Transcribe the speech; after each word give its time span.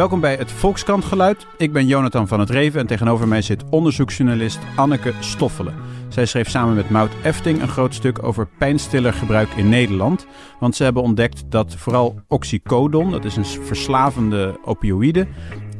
Welkom 0.00 0.20
bij 0.20 0.36
het 0.36 0.52
Volkskrant 0.52 1.04
Geluid. 1.04 1.46
Ik 1.56 1.72
ben 1.72 1.86
Jonathan 1.86 2.28
van 2.28 2.40
het 2.40 2.50
Reven 2.50 2.80
en 2.80 2.86
tegenover 2.86 3.28
mij 3.28 3.42
zit 3.42 3.64
onderzoeksjournalist 3.70 4.58
Anneke 4.76 5.12
Stoffelen. 5.18 5.74
Zij 6.08 6.26
schreef 6.26 6.48
samen 6.48 6.74
met 6.74 6.90
Mout 6.90 7.10
Efting 7.22 7.62
een 7.62 7.68
groot 7.68 7.94
stuk 7.94 8.22
over 8.22 8.48
pijnstillergebruik 8.58 9.48
in 9.56 9.68
Nederland. 9.68 10.26
Want 10.60 10.76
ze 10.76 10.84
hebben 10.84 11.02
ontdekt 11.02 11.44
dat 11.48 11.74
vooral 11.74 12.20
oxycodon, 12.28 13.10
dat 13.10 13.24
is 13.24 13.36
een 13.36 13.44
verslavende 13.44 14.58
opioïde, 14.64 15.26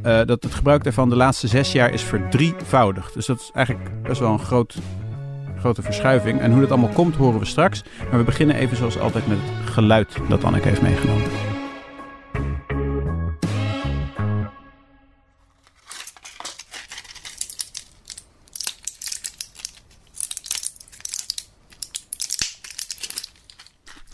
uh, 0.07 0.21
dat 0.25 0.43
het 0.43 0.55
gebruik 0.55 0.85
daarvan 0.85 1.09
de 1.09 1.17
laatste 1.17 1.47
zes 1.47 1.73
jaar 1.73 1.93
is 1.93 2.03
verdrievoudigd. 2.03 3.15
Dus 3.15 3.27
dat 3.27 3.41
is 3.41 3.51
eigenlijk 3.55 4.03
best 4.03 4.21
wel 4.21 4.33
een 4.33 4.39
groot, 4.39 4.79
grote 5.59 5.83
verschuiving. 5.83 6.41
En 6.41 6.51
hoe 6.51 6.61
dat 6.61 6.71
allemaal 6.71 6.93
komt 6.95 7.17
horen 7.17 7.41
we 7.41 7.47
straks. 7.47 7.83
Maar 8.11 8.19
we 8.19 8.25
beginnen 8.25 8.57
even 8.57 8.77
zoals 8.77 8.99
altijd 8.99 9.27
met 9.27 9.39
het 9.43 9.71
geluid 9.71 10.17
dat 10.29 10.45
Anneke 10.45 10.69
heeft 10.69 10.83
meegenomen. 10.83 11.40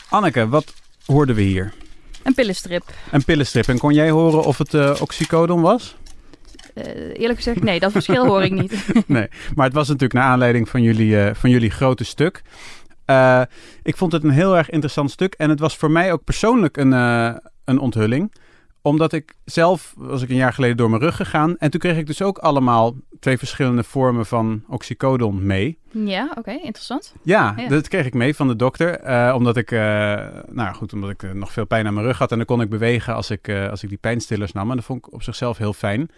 Anneke, 0.08 0.48
wat 0.48 0.74
hoorden 1.06 1.34
we 1.34 1.42
hier? 1.42 1.72
Een 2.22 2.34
pillenstrip. 2.34 2.84
Een 3.10 3.24
pillenstrip. 3.24 3.68
En 3.68 3.78
kon 3.78 3.94
jij 3.94 4.10
horen 4.10 4.44
of 4.44 4.58
het 4.58 4.74
uh, 4.74 4.96
oxycodon 5.00 5.60
was? 5.60 5.96
Uh, 6.74 6.84
eerlijk 7.12 7.36
gezegd, 7.36 7.62
nee, 7.62 7.80
dat 7.80 7.92
verschil 7.92 8.26
hoor 8.26 8.42
ik 8.42 8.52
niet. 8.52 8.86
nee, 9.06 9.28
maar 9.54 9.64
het 9.64 9.74
was 9.74 9.86
natuurlijk 9.86 10.14
naar 10.14 10.30
aanleiding 10.30 10.68
van 10.68 10.82
jullie, 10.82 11.10
uh, 11.10 11.30
van 11.34 11.50
jullie 11.50 11.70
grote 11.70 12.04
stuk. 12.04 12.42
ik 13.82 13.96
vond 13.96 14.12
het 14.12 14.24
een 14.24 14.30
heel 14.30 14.56
erg 14.56 14.70
interessant 14.70 15.10
stuk. 15.10 15.34
En 15.34 15.50
het 15.50 15.60
was 15.60 15.76
voor 15.76 15.90
mij 15.90 16.12
ook 16.12 16.24
persoonlijk 16.24 16.76
een, 16.76 16.92
een 17.64 17.78
onthulling 17.78 18.32
omdat 18.86 19.12
ik 19.12 19.34
zelf, 19.44 19.94
was 19.96 20.22
ik 20.22 20.28
een 20.28 20.36
jaar 20.36 20.52
geleden 20.52 20.76
door 20.76 20.90
mijn 20.90 21.02
rug 21.02 21.16
gegaan. 21.16 21.58
En 21.58 21.70
toen 21.70 21.80
kreeg 21.80 21.96
ik 21.96 22.06
dus 22.06 22.22
ook 22.22 22.38
allemaal 22.38 22.94
twee 23.20 23.38
verschillende 23.38 23.82
vormen 23.82 24.26
van 24.26 24.64
oxycodon 24.68 25.46
mee. 25.46 25.78
Ja, 25.90 26.32
oké, 26.38 26.50
interessant. 26.50 27.14
Ja, 27.22 27.54
dat 27.68 27.88
kreeg 27.88 28.06
ik 28.06 28.14
mee 28.14 28.34
van 28.34 28.48
de 28.48 28.56
dokter. 28.56 29.06
Uh, 29.06 29.34
omdat 29.34 29.56
ik, 29.56 29.70
uh, 29.70 29.80
nou 30.50 30.74
goed, 30.74 30.92
omdat 30.92 31.10
ik 31.10 31.22
uh, 31.22 31.30
nog 31.30 31.52
veel 31.52 31.66
pijn 31.66 31.86
aan 31.86 31.94
mijn 31.94 32.06
rug 32.06 32.18
had. 32.18 32.30
En 32.30 32.36
dan 32.36 32.46
kon 32.46 32.60
ik 32.60 32.68
bewegen 32.68 33.14
als 33.14 33.30
ik, 33.30 33.48
als 33.70 33.82
ik 33.82 33.88
die 33.88 33.98
pijnstillers 33.98 34.52
nam. 34.52 34.70
En 34.70 34.76
dat 34.76 34.84
vond 34.84 35.06
ik 35.06 35.12
op 35.12 35.22
zichzelf 35.22 35.58
heel 35.58 35.72
fijn. 35.72 36.10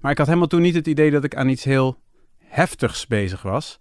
Maar 0.00 0.10
ik 0.10 0.18
had 0.18 0.26
helemaal 0.26 0.48
toen 0.48 0.62
niet 0.62 0.74
het 0.74 0.86
idee 0.86 1.10
dat 1.10 1.24
ik 1.24 1.36
aan 1.36 1.48
iets 1.48 1.64
heel 1.64 1.96
heftigs 2.38 3.06
bezig 3.06 3.42
was. 3.42 3.78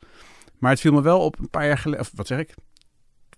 Maar 0.59 0.71
het 0.71 0.79
viel 0.79 0.93
me 0.93 1.01
wel 1.01 1.19
op 1.19 1.39
een 1.39 1.49
paar 1.49 1.65
jaar 1.65 1.77
geleden, 1.77 2.05
of 2.05 2.11
wat 2.15 2.27
zeg 2.27 2.39
ik, 2.39 2.53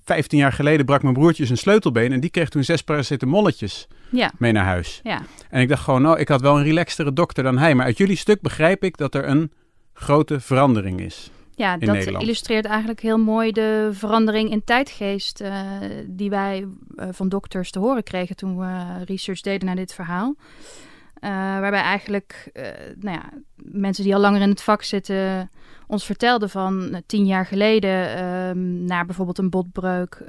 15 0.05 0.39
jaar 0.39 0.51
geleden 0.53 0.85
brak 0.85 1.01
mijn 1.01 1.13
broertje 1.13 1.45
zijn 1.45 1.57
sleutelbeen 1.57 2.11
en 2.11 2.19
die 2.19 2.29
kreeg 2.29 2.49
toen 2.49 2.63
zes 2.63 2.81
paracetamolletjes 2.81 3.87
ja. 4.09 4.31
mee 4.37 4.51
naar 4.51 4.65
huis. 4.65 4.99
Ja. 5.03 5.21
En 5.49 5.61
ik 5.61 5.69
dacht 5.69 5.83
gewoon, 5.83 6.01
nou, 6.01 6.19
ik 6.19 6.27
had 6.27 6.41
wel 6.41 6.57
een 6.57 6.63
relaxtere 6.63 7.13
dokter 7.13 7.43
dan 7.43 7.57
hij. 7.57 7.75
Maar 7.75 7.85
uit 7.85 7.97
jullie 7.97 8.17
stuk 8.17 8.41
begrijp 8.41 8.83
ik 8.83 8.97
dat 8.97 9.15
er 9.15 9.27
een 9.27 9.51
grote 9.93 10.39
verandering 10.39 11.01
is. 11.01 11.31
Ja, 11.55 11.77
dat 11.77 12.05
illustreert 12.05 12.65
eigenlijk 12.65 12.99
heel 12.99 13.17
mooi 13.17 13.51
de 13.51 13.89
verandering 13.91 14.51
in 14.51 14.63
tijdgeest 14.63 15.41
uh, 15.41 15.61
die 16.07 16.29
wij 16.29 16.67
uh, 16.95 17.07
van 17.11 17.29
dokters 17.29 17.71
te 17.71 17.79
horen 17.79 18.03
kregen 18.03 18.35
toen 18.35 18.57
we 18.57 19.03
research 19.05 19.41
deden 19.41 19.65
naar 19.65 19.75
dit 19.75 19.93
verhaal. 19.93 20.35
Uh, 21.25 21.31
waarbij 21.31 21.81
eigenlijk 21.81 22.49
nou 22.99 23.17
ja, 23.17 23.29
mensen 23.55 24.03
die 24.03 24.15
al 24.15 24.21
langer 24.21 24.41
in 24.41 24.49
het 24.49 24.61
vak 24.61 24.83
zitten 24.83 25.49
ons 25.87 26.05
vertelden 26.05 26.49
van 26.49 26.87
uh, 26.91 26.97
tien 27.05 27.25
jaar 27.25 27.45
geleden 27.45 28.09
uh, 28.09 28.63
na 28.87 29.05
bijvoorbeeld 29.05 29.37
een 29.37 29.49
botbreuk, 29.49 30.23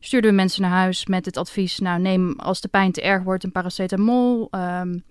stuurden 0.00 0.30
we 0.30 0.36
mensen 0.36 0.62
naar 0.62 0.70
huis 0.70 1.06
met 1.06 1.24
het 1.24 1.36
advies: 1.36 1.78
nou 1.78 2.00
neem 2.00 2.34
als 2.38 2.60
de 2.60 2.68
pijn 2.68 2.92
te 2.92 3.02
erg 3.02 3.22
wordt 3.22 3.44
een 3.44 3.52
paracetamol. 3.52 4.48
Um, 4.50 5.04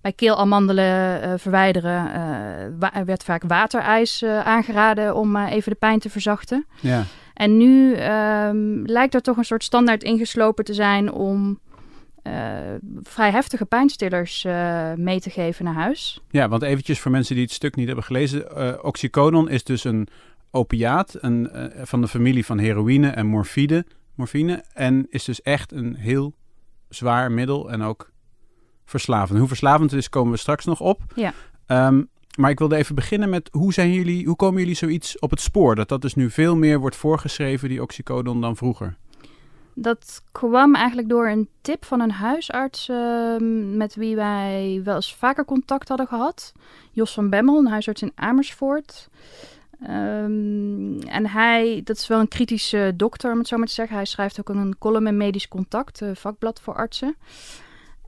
bij 0.00 0.12
keelamandelen 0.12 1.24
uh, 1.24 1.32
verwijderen 1.36 2.04
werd 3.04 3.24
vaak 3.24 3.42
waterijs 3.46 4.24
aangeraden 4.24 5.16
om 5.16 5.36
even 5.36 5.72
de 5.72 5.78
pijn 5.78 5.98
te 5.98 6.10
verzachten. 6.10 6.66
Ja. 6.80 7.04
En 7.34 7.56
nu 7.56 7.96
um, 7.96 8.82
lijkt 8.84 9.14
er 9.14 9.22
toch 9.22 9.36
een 9.36 9.44
soort 9.44 9.64
standaard 9.64 10.02
ingeslopen 10.02 10.64
te 10.64 10.74
zijn 10.74 11.12
om 11.12 11.58
vrij 13.02 13.30
heftige 13.30 13.64
pijnstillers 13.64 14.44
uh, 14.44 14.92
mee 14.94 15.20
te 15.20 15.30
geven 15.30 15.64
naar 15.64 15.74
huis. 15.74 16.20
Ja, 16.30 16.48
want 16.48 16.62
eventjes 16.62 17.00
voor 17.00 17.10
mensen 17.10 17.34
die 17.34 17.44
het 17.44 17.52
stuk 17.52 17.76
niet 17.76 17.86
hebben 17.86 18.04
gelezen. 18.04 18.46
Uh, 18.56 18.72
oxycodon 18.82 19.48
is 19.48 19.64
dus 19.64 19.84
een 19.84 20.08
opiaat 20.50 21.16
een, 21.20 21.50
van 21.74 22.00
de 22.00 22.08
familie 22.08 22.46
van 22.46 22.58
heroïne 22.58 23.08
en 23.08 23.26
morfine, 23.26 23.84
morfine. 24.14 24.64
En 24.72 25.06
is 25.10 25.24
dus 25.24 25.42
echt 25.42 25.72
een 25.72 25.94
heel 25.94 26.34
zwaar 26.88 27.32
middel 27.32 27.70
en 27.70 27.82
ook 27.82 28.10
verslavend. 28.84 29.38
Hoe 29.38 29.48
verslavend 29.48 29.90
het 29.90 30.00
is 30.00 30.08
komen 30.08 30.32
we 30.32 30.38
straks 30.38 30.64
nog 30.64 30.80
op. 30.80 31.02
Ja. 31.14 31.32
Um, 31.86 32.08
maar 32.36 32.50
ik 32.50 32.58
wilde 32.58 32.76
even 32.76 32.94
beginnen 32.94 33.28
met 33.28 33.48
hoe, 33.52 33.72
zijn 33.72 33.92
jullie, 33.92 34.26
hoe 34.26 34.36
komen 34.36 34.60
jullie 34.60 34.76
zoiets 34.76 35.18
op 35.18 35.30
het 35.30 35.40
spoor? 35.40 35.74
Dat 35.74 35.88
dat 35.88 36.02
dus 36.02 36.14
nu 36.14 36.30
veel 36.30 36.56
meer 36.56 36.78
wordt 36.78 36.96
voorgeschreven, 36.96 37.68
die 37.68 37.82
oxycodon, 37.82 38.40
dan 38.40 38.56
vroeger. 38.56 38.96
Dat 39.78 40.22
kwam 40.32 40.74
eigenlijk 40.74 41.08
door 41.08 41.28
een 41.28 41.48
tip 41.60 41.84
van 41.84 42.00
een 42.00 42.10
huisarts 42.10 42.88
ehm, 42.88 43.76
met 43.76 43.94
wie 43.94 44.16
wij 44.16 44.80
wel 44.84 44.94
eens 44.94 45.14
vaker 45.14 45.44
contact 45.44 45.88
hadden 45.88 46.06
gehad. 46.06 46.52
Jos 46.92 47.14
van 47.14 47.30
Bemmel, 47.30 47.58
een 47.58 47.66
huisarts 47.66 48.02
in 48.02 48.12
Amersfoort. 48.14 49.08
Um, 49.82 50.98
en 51.00 51.26
hij, 51.26 51.80
dat 51.84 51.96
is 51.96 52.06
wel 52.06 52.20
een 52.20 52.28
kritische 52.28 52.92
dokter 52.96 53.32
om 53.32 53.38
het 53.38 53.48
zo 53.48 53.56
maar 53.56 53.66
te 53.66 53.72
zeggen. 53.72 53.96
Hij 53.96 54.04
schrijft 54.04 54.40
ook 54.40 54.48
een 54.48 54.78
column 54.78 55.06
in 55.06 55.16
Medisch 55.16 55.48
Contact, 55.48 56.00
een 56.00 56.16
vakblad 56.16 56.60
voor 56.60 56.74
artsen. 56.74 57.16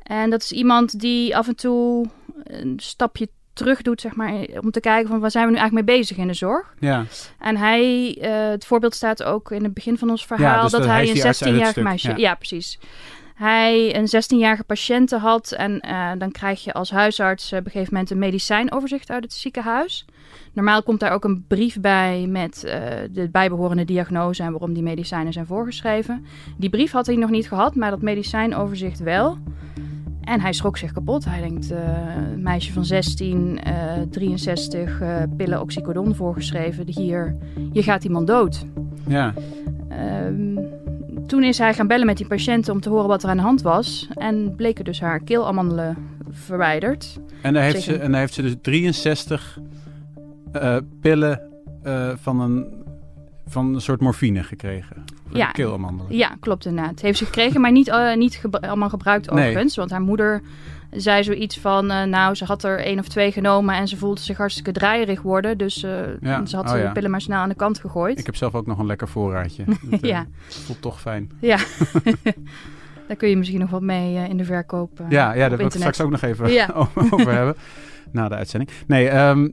En 0.02 0.30
dat 0.30 0.42
is 0.42 0.52
iemand 0.52 1.00
die 1.00 1.36
af 1.36 1.48
en 1.48 1.56
toe 1.56 2.06
een 2.44 2.74
stapje 2.80 3.28
terug 3.58 3.82
doet, 3.82 4.00
zeg 4.00 4.14
maar, 4.14 4.32
om 4.60 4.70
te 4.70 4.80
kijken 4.80 5.08
van 5.08 5.20
waar 5.20 5.30
zijn 5.30 5.44
we 5.44 5.50
nu 5.50 5.56
eigenlijk 5.56 5.88
mee 5.88 5.98
bezig 5.98 6.16
in 6.16 6.26
de 6.26 6.34
zorg. 6.34 6.74
Ja. 6.78 7.04
En 7.38 7.56
hij, 7.56 8.16
uh, 8.20 8.48
het 8.50 8.64
voorbeeld 8.64 8.94
staat 8.94 9.22
ook 9.22 9.50
in 9.50 9.62
het 9.64 9.74
begin 9.74 9.98
van 9.98 10.10
ons 10.10 10.26
verhaal, 10.26 10.56
ja, 10.56 10.62
dus 10.62 10.70
dat, 10.70 10.84
hij 10.84 11.10
een 11.10 11.16
16-jarig 11.16 11.76
meisje, 11.76 12.14
ja. 12.16 12.34
precies. 12.34 12.78
Hij 13.34 13.96
een 13.96 14.06
16-jarige 14.06 14.64
patiënte 14.64 15.16
had 15.16 15.52
en 15.52 15.82
uh, 15.86 16.10
dan 16.18 16.30
krijg 16.30 16.64
je 16.64 16.72
als 16.72 16.90
huisarts 16.90 17.52
uh, 17.52 17.58
op 17.58 17.64
een 17.64 17.70
gegeven 17.70 17.92
moment 17.92 18.10
een 18.10 18.18
medicijnoverzicht 18.18 19.10
uit 19.10 19.24
het 19.24 19.32
ziekenhuis. 19.32 20.04
Normaal 20.52 20.82
komt 20.82 21.00
daar 21.00 21.12
ook 21.12 21.24
een 21.24 21.44
brief 21.48 21.80
bij 21.80 22.26
met 22.28 22.60
de 23.10 23.28
bijbehorende 23.32 23.84
diagnose 23.84 24.42
en 24.42 24.50
waarom 24.50 24.72
die 24.72 24.82
medicijnen 24.82 25.32
zijn 25.32 25.46
voorgeschreven. 25.46 26.26
Die 26.56 26.70
brief 26.70 26.92
had 26.92 27.06
hij 27.06 27.16
nog 27.16 27.30
niet 27.30 27.48
gehad, 27.48 27.74
maar 27.74 27.90
dat 27.90 28.02
medicijnoverzicht 28.02 28.98
wel. 28.98 29.38
En 30.28 30.40
hij 30.40 30.52
schrok 30.52 30.76
zich 30.76 30.92
kapot. 30.92 31.24
Hij 31.24 31.40
denkt, 31.40 31.72
uh, 31.72 31.78
een 32.32 32.42
meisje 32.42 32.72
van 32.72 32.84
16, 32.84 33.58
uh, 33.66 33.72
63 34.10 35.00
uh, 35.00 35.22
pillen 35.36 35.60
oxycodon 35.60 36.14
voorgeschreven. 36.14 36.88
Hier, 36.88 37.36
je 37.72 37.82
gaat 37.82 38.04
iemand 38.04 38.26
dood. 38.26 38.64
Ja. 39.06 39.34
Um, 40.26 40.58
toen 41.26 41.44
is 41.44 41.58
hij 41.58 41.74
gaan 41.74 41.86
bellen 41.86 42.06
met 42.06 42.16
die 42.16 42.26
patiënten 42.26 42.72
om 42.72 42.80
te 42.80 42.88
horen 42.88 43.08
wat 43.08 43.22
er 43.22 43.28
aan 43.28 43.36
de 43.36 43.42
hand 43.42 43.62
was. 43.62 44.08
En 44.14 44.54
bleken 44.56 44.84
dus 44.84 45.00
haar 45.00 45.20
keelamandelen 45.20 45.96
verwijderd. 46.30 47.18
En 47.42 47.52
daar 47.52 47.62
heeft, 47.62 47.82
ze, 47.82 47.98
en 47.98 48.10
daar 48.10 48.20
heeft 48.20 48.34
ze 48.34 48.42
dus 48.42 48.54
63 48.60 49.58
uh, 50.52 50.76
pillen 51.00 51.40
van 52.20 52.40
een 52.40 52.78
van 53.48 53.74
een 53.74 53.80
soort 53.80 54.00
morfine 54.00 54.42
gekregen. 54.42 55.04
Ja, 55.32 55.50
keelamandelen. 55.50 56.16
Ja, 56.16 56.36
klopt 56.40 56.64
inderdaad. 56.64 57.00
Heeft 57.00 57.18
ze 57.18 57.24
gekregen, 57.24 57.60
maar 57.60 57.72
niet, 57.72 57.88
uh, 57.88 58.14
niet 58.14 58.42
allemaal 58.60 58.88
gebruikt 58.88 59.30
overigens. 59.30 59.76
Want 59.76 59.90
haar 59.90 60.00
moeder 60.00 60.42
zei 60.90 61.24
zoiets 61.24 61.58
van... 61.58 61.90
Uh, 61.90 62.02
nou, 62.02 62.34
ze 62.34 62.44
had 62.44 62.64
er 62.64 62.78
één 62.78 62.98
of 62.98 63.08
twee 63.08 63.32
genomen 63.32 63.74
en 63.74 63.88
ze 63.88 63.96
voelde 63.96 64.20
zich 64.20 64.36
hartstikke 64.36 64.72
draaierig 64.72 65.22
worden. 65.22 65.58
Dus 65.58 65.82
uh, 65.82 65.90
ja. 66.20 66.46
ze 66.46 66.56
had 66.56 66.66
oh, 66.66 66.72
de 66.72 66.90
pillen 66.92 67.10
maar 67.10 67.20
snel 67.20 67.38
aan 67.38 67.48
de 67.48 67.54
kant 67.54 67.78
gegooid. 67.78 68.18
Ik 68.18 68.26
heb 68.26 68.36
zelf 68.36 68.54
ook 68.54 68.66
nog 68.66 68.78
een 68.78 68.86
lekker 68.86 69.08
voorraadje. 69.08 69.64
Dat, 69.82 70.00
ja. 70.00 70.26
voelt 70.48 70.82
toch 70.82 71.00
fijn. 71.00 71.30
Ja. 71.40 71.58
Daar 73.08 73.16
kun 73.16 73.28
je 73.28 73.36
misschien 73.36 73.60
nog 73.60 73.70
wat 73.70 73.82
mee 73.82 74.28
in 74.28 74.36
de 74.36 74.44
verkoop 74.44 75.00
Ja, 75.08 75.32
ja 75.32 75.48
daar 75.48 75.56
wil 75.56 75.66
ik 75.66 75.72
straks 75.72 76.00
ook 76.00 76.10
nog 76.10 76.22
even 76.22 76.52
ja. 76.52 76.68
over 77.10 77.32
hebben. 77.32 77.56
Na 78.12 78.28
de 78.28 78.34
uitzending. 78.34 78.70
Nee, 78.86 79.10
um, 79.10 79.52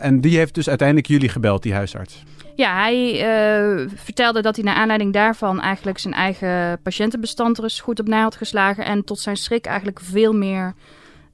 en 0.00 0.20
die 0.20 0.36
heeft 0.36 0.54
dus 0.54 0.68
uiteindelijk 0.68 1.08
jullie 1.08 1.28
gebeld, 1.28 1.62
die 1.62 1.74
huisarts. 1.74 2.24
Ja, 2.56 2.74
hij 2.74 3.12
uh, 3.12 3.88
vertelde 3.94 4.42
dat 4.42 4.56
hij 4.56 4.64
naar 4.64 4.74
aanleiding 4.74 5.12
daarvan 5.12 5.60
eigenlijk 5.60 5.98
zijn 5.98 6.14
eigen 6.14 6.82
patiëntenbestand 6.82 7.58
er 7.58 7.62
eens 7.62 7.80
goed 7.80 8.00
op 8.00 8.08
na 8.08 8.22
had 8.22 8.36
geslagen. 8.36 8.84
En 8.84 9.04
tot 9.04 9.18
zijn 9.18 9.36
schrik 9.36 9.66
eigenlijk 9.66 10.00
veel 10.00 10.32
meer 10.32 10.74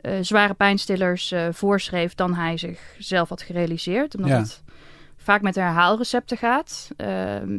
uh, 0.03 0.13
zware 0.21 0.55
pijnstillers 0.55 1.33
uh, 1.33 1.47
voorschreef 1.51 2.15
dan 2.15 2.35
hij 2.35 2.57
zichzelf 2.57 3.29
had 3.29 3.43
gerealiseerd. 3.43 4.17
Omdat 4.17 4.31
het 4.31 4.63
vaak 5.17 5.43
met 5.43 5.55
herhaalrecepten 5.55 6.37
gaat. 6.37 6.91
Ehm, 6.97 7.59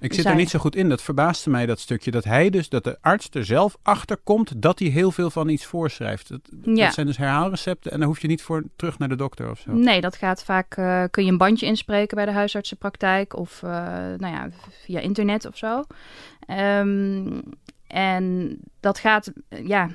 ik 0.00 0.14
zit 0.14 0.24
er 0.24 0.34
niet 0.34 0.50
zo 0.50 0.58
goed 0.58 0.76
in. 0.76 0.88
Dat 0.88 1.02
verbaasde 1.02 1.50
mij 1.50 1.66
dat 1.66 1.80
stukje. 1.80 2.10
Dat 2.10 2.24
hij 2.24 2.50
dus, 2.50 2.68
dat 2.68 2.84
de 2.84 2.98
arts 3.00 3.28
er 3.32 3.44
zelf 3.44 3.76
achter 3.82 4.16
komt 4.16 4.62
dat 4.62 4.78
hij 4.78 4.88
heel 4.88 5.10
veel 5.10 5.30
van 5.30 5.48
iets 5.48 5.64
voorschrijft. 5.64 6.28
Dat, 6.28 6.40
dat 6.50 6.94
zijn 6.94 7.06
dus 7.06 7.16
herhaalrecepten 7.16 7.92
en 7.92 7.98
dan 7.98 8.08
hoef 8.08 8.20
je 8.20 8.28
niet 8.28 8.42
voor 8.42 8.64
terug 8.76 8.98
naar 8.98 9.08
de 9.08 9.16
dokter 9.16 9.50
of 9.50 9.58
zo. 9.58 9.72
Nee, 9.72 10.00
dat 10.00 10.16
gaat 10.16 10.44
vaak. 10.44 10.76
Uh, 10.76 11.04
kun 11.10 11.24
je 11.24 11.30
een 11.30 11.38
bandje 11.38 11.66
inspreken 11.66 12.16
bij 12.16 12.26
de 12.26 12.32
huisartsenpraktijk 12.32 13.36
of 13.36 13.62
uh, 13.62 13.70
nou 13.70 14.34
ja, 14.34 14.48
via 14.84 15.00
internet 15.00 15.46
of 15.46 15.56
zo. 15.56 15.84
Um, 16.50 17.42
en 17.86 18.56
dat 18.80 18.98
gaat, 18.98 19.32
ja, 19.48 19.88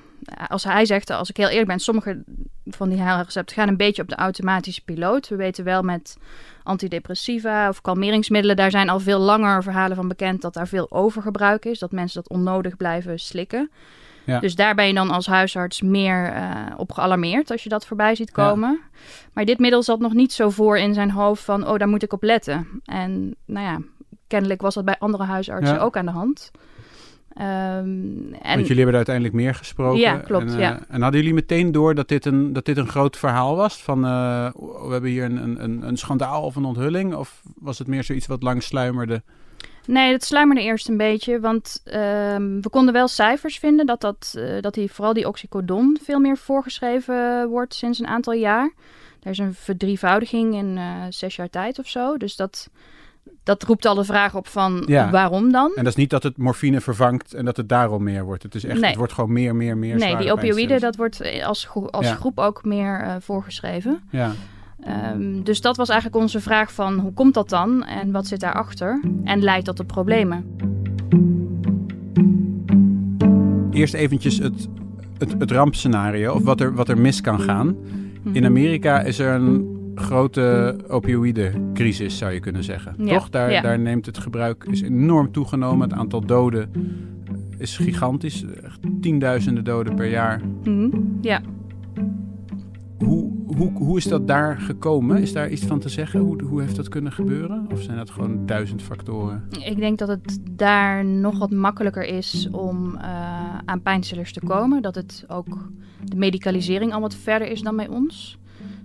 als 0.48 0.64
hij 0.64 0.86
zegt, 0.86 1.10
als 1.10 1.30
ik 1.30 1.38
heel 1.38 1.50
eerlijk 1.50 1.68
ben, 1.68 1.80
sommige 1.80 2.24
van 2.66 2.90
die 2.90 3.04
recepten 3.04 3.56
gaan 3.56 3.68
een 3.68 3.78
beetje 3.78 4.02
op 4.02 4.10
de 4.10 4.16
automatische 4.16 4.84
piloot. 4.84 5.28
We 5.28 5.36
weten 5.36 5.64
wel 5.64 5.82
met 5.82 6.18
antidepressiva 6.64 7.70
of 7.70 7.82
kalmeringsmiddelen, 7.82 8.56
daar 8.56 8.72
zijn 8.72 8.90
al 8.90 9.00
veel 9.00 9.20
langer 9.20 9.64
verhalen 9.64 9.96
van 9.96 10.08
bekend 10.08 10.42
dat 10.42 10.54
daar 10.54 10.68
veel 10.68 10.92
overgebruik 10.92 11.66
is, 11.66 11.80
dat 11.80 11.92
mensen 11.92 12.22
dat 12.24 12.38
onnodig 12.38 12.78
blijven 12.78 13.20
slikken. 13.20 13.72
Ja. 14.26 14.40
Dus 14.40 14.56
daar 14.56 14.76
ben 14.76 14.88
je 14.88 14.94
dan 14.94 15.10
als 15.10 15.28
huisarts 15.28 15.82
meer 15.82 16.34
uh, 16.36 16.66
op 16.78 16.92
gealarmeerd 16.92 17.52
als 17.52 17.64
je 17.64 17.70
dat 17.70 17.86
voorbij 17.86 18.16
ziet 18.16 18.32
komen. 18.32 18.80
Maar 19.34 19.46
dit 19.46 19.60
middel 19.60 19.84
zat 19.84 20.00
nog 20.00 20.14
niet 20.14 20.34
zo 20.34 20.50
voor 20.50 20.78
in 20.78 20.94
zijn 20.94 21.12
hoofd 21.12 21.44
van, 21.44 21.68
oh, 21.68 21.78
daar 21.78 21.88
moet 21.88 22.04
ik 22.04 22.14
op 22.14 22.24
letten. 22.24 22.82
En 22.86 23.36
nou 23.46 23.66
ja, 23.66 23.80
kennelijk 24.28 24.62
was 24.62 24.74
dat 24.74 24.86
bij 24.86 24.96
andere 25.00 25.24
huisartsen 25.24 25.80
ook 25.80 25.98
aan 25.98 26.06
de 26.06 26.12
hand. 26.12 26.52
Um, 27.38 28.34
en... 28.34 28.56
Want 28.56 28.68
jullie 28.68 28.76
hebben 28.76 28.88
er 28.88 28.96
uiteindelijk 28.96 29.36
meer 29.36 29.56
gesproken. 29.56 30.00
Ja, 30.00 30.18
klopt. 30.18 30.52
En, 30.52 30.60
ja. 30.60 30.76
Eh, 30.76 30.82
en 30.88 31.02
hadden 31.02 31.20
jullie 31.20 31.36
meteen 31.36 31.72
door 31.72 31.96
dat 31.96 32.08
dit 32.08 32.26
een, 32.26 32.54
dat 32.54 32.66
dit 32.66 32.78
een 32.78 32.88
groot 32.88 33.18
verhaal 33.18 33.56
was? 33.56 33.84
Van 33.84 34.06
uh, 34.06 34.50
we 34.60 34.88
hebben 34.92 35.10
hier 35.10 35.24
een, 35.24 35.64
een, 35.64 35.88
een 35.88 35.98
schandaal 35.98 36.44
of 36.44 36.56
een 36.56 36.66
onthulling? 36.66 37.16
Of 37.16 37.42
was 37.60 37.80
het 37.80 37.88
meer 37.88 38.04
zoiets 38.04 38.28
wat 38.28 38.44
lang 38.44 38.64
sluimerde? 38.64 39.22
Nee, 39.86 40.12
het 40.12 40.24
sluimerde 40.24 40.62
eerst 40.62 40.90
een 40.90 40.98
beetje. 40.98 41.40
Want 41.40 41.82
um, 41.86 42.62
we 42.62 42.70
konden 42.70 42.94
wel 42.94 43.08
cijfers 43.08 43.60
vinden 43.60 43.86
dat, 43.86 44.02
dat, 44.02 44.34
uh, 44.38 44.62
dat 44.62 44.74
die, 44.74 44.92
vooral 44.92 45.14
die 45.14 45.28
oxycodon 45.28 45.98
veel 46.04 46.20
meer 46.20 46.38
voorgeschreven 46.38 47.50
wordt 47.50 47.74
sinds 47.74 48.00
een 48.00 48.08
aantal 48.08 48.34
jaar. 48.34 48.74
Er 49.22 49.32
is 49.32 49.38
een 49.38 49.54
verdrievoudiging 49.54 50.56
in 50.56 50.80
zes 51.10 51.36
jaar 51.36 51.50
tijd 51.50 51.80
of 51.80 51.88
zo. 51.88 52.18
Dus 52.18 52.36
dat 52.36 52.70
dat 53.44 53.64
roept 53.64 53.86
al 53.86 53.96
de 53.96 54.04
vraag 54.04 54.36
op 54.36 54.48
van 54.48 54.86
waarom 55.12 55.52
dan? 55.52 55.72
En 55.76 55.84
dat 55.84 55.94
is 55.94 56.00
niet 56.00 56.10
dat 56.10 56.24
het 56.24 56.38
morfine 56.38 56.82
vervangt 56.82 57.34
en 57.34 57.46
dat 57.46 57.58
het 57.58 57.70
daarom 57.70 58.04
meer 58.04 58.24
wordt. 58.24 58.44
Het 58.44 58.56
is 58.56 58.64
echt, 58.64 58.86
het 58.86 58.96
wordt 58.96 59.14
gewoon 59.14 59.34
meer, 59.34 59.56
meer, 59.56 59.78
meer. 59.78 59.96
Nee, 59.96 60.18
die 60.18 60.32
opioïden, 60.32 60.80
dat 60.80 60.96
wordt 60.96 61.22
eh, 61.22 61.46
als, 61.46 61.68
als 61.90 62.12
groep 62.12 62.40
ook 62.40 62.64
meer 62.66 63.02
uh, 63.02 63.16
voorgeschreven. 63.20 64.02
Ja. 64.10 64.32
Um, 65.14 65.44
dus 65.44 65.62
dat 65.62 65.78
was 65.78 65.90
eigenlijk 65.90 66.22
onze 66.22 66.42
vraag 66.42 66.74
van 66.74 67.00
hoe 67.00 67.14
komt 67.14 67.34
dat 67.34 67.50
dan 67.50 67.84
en 67.84 68.12
wat 68.12 68.28
zit 68.28 68.40
daarachter 68.40 69.02
en 69.24 69.44
leidt 69.44 69.66
dat 69.66 69.76
tot 69.76 69.88
problemen? 69.88 70.56
Eerst 73.72 73.94
eventjes 73.94 74.38
het, 74.38 74.68
het, 75.18 75.36
het 75.40 75.52
rampscenario 75.52 76.34
of 76.34 76.44
wat 76.44 76.60
er, 76.60 76.74
wat 76.74 76.90
er 76.90 76.98
mis 76.98 77.22
kan 77.22 77.40
gaan. 77.40 77.76
In 78.24 78.32
mhm. 78.32 78.46
Amerika 78.46 79.00
is 79.00 79.20
er 79.20 79.34
een 79.34 79.81
grote 79.96 80.78
opioïdencrisis, 80.88 82.18
zou 82.18 82.32
je 82.32 82.40
kunnen 82.40 82.64
zeggen. 82.64 82.96
Toch? 83.06 83.30
Daar, 83.30 83.62
daar 83.62 83.80
neemt 83.80 84.06
het 84.06 84.18
gebruik 84.18 84.64
is 84.64 84.82
enorm 84.82 85.32
toegenomen. 85.32 85.90
Het 85.90 85.98
aantal 85.98 86.26
doden 86.26 86.70
is 87.58 87.78
gigantisch. 87.78 88.46
Tienduizenden 89.02 89.64
doden 89.64 89.96
per 89.96 90.10
jaar. 90.10 90.42
Mm 90.64 91.18
Ja. 91.22 91.42
Hoe, 92.98 93.32
hoe, 93.46 93.72
hoe 93.72 93.98
is 93.98 94.04
dat 94.04 94.28
daar 94.28 94.60
gekomen? 94.60 95.22
Is 95.22 95.34
daar 95.34 95.50
iets 95.50 95.66
van 95.66 95.80
te 95.80 95.90
zeggen? 95.90 96.20
Hoe, 96.20 96.44
hoe 96.44 96.62
heeft 96.62 96.76
dat 96.76 96.90
kunnen 96.90 97.12
gebeuren? 97.12 97.68
Of 97.72 97.82
zijn 97.82 97.98
dat 97.98 98.10
gewoon 98.10 98.46
duizend 98.46 98.82
factoren? 98.82 99.44
Ik 99.64 99.78
denk 99.78 99.98
dat 99.98 100.08
het 100.08 100.40
daar 100.52 101.06
nog 101.06 101.40
wat 101.40 101.52
makkelijker 101.52 102.04
is 102.04 102.48
om 102.52 102.96
uh, 102.96 103.02
aan 103.66 103.82
pijnstillers 103.82 104.34
te 104.34 104.42
komen. 104.46 104.82
Dat 104.82 104.96
het 104.96 105.26
ook 105.28 105.70
de 106.04 106.16
medicalisering 106.16 106.94
al 106.94 107.02
wat 107.02 107.16
verder 107.16 107.48
is 107.48 107.62
dan 107.62 107.76
bij 107.76 107.88
ons. 107.88 108.40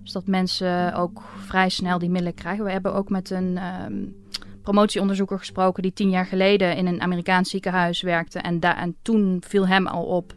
Dus 0.07 0.15
dat 0.15 0.27
mensen 0.27 0.95
ook 0.95 1.23
vrij 1.47 1.69
snel 1.69 1.99
die 1.99 2.09
middelen 2.09 2.35
krijgen. 2.35 2.65
We 2.65 2.71
hebben 2.71 2.95
ook 2.95 3.09
met 3.09 3.31
een 3.31 3.59
um, 3.87 4.17
promotieonderzoeker 4.63 5.39
gesproken 5.39 5.83
die 5.83 5.93
tien 5.93 6.11
jaar 6.11 6.27
geleden 6.27 6.77
in 6.77 6.87
een 6.87 7.01
Amerikaans 7.01 7.51
ziekenhuis 7.51 8.03
werkte. 8.03 8.39
En, 8.39 8.61
en 8.61 8.97
toen 9.03 9.43
viel 9.47 9.67
hem 9.67 9.87
al 9.87 10.05
op 10.05 10.33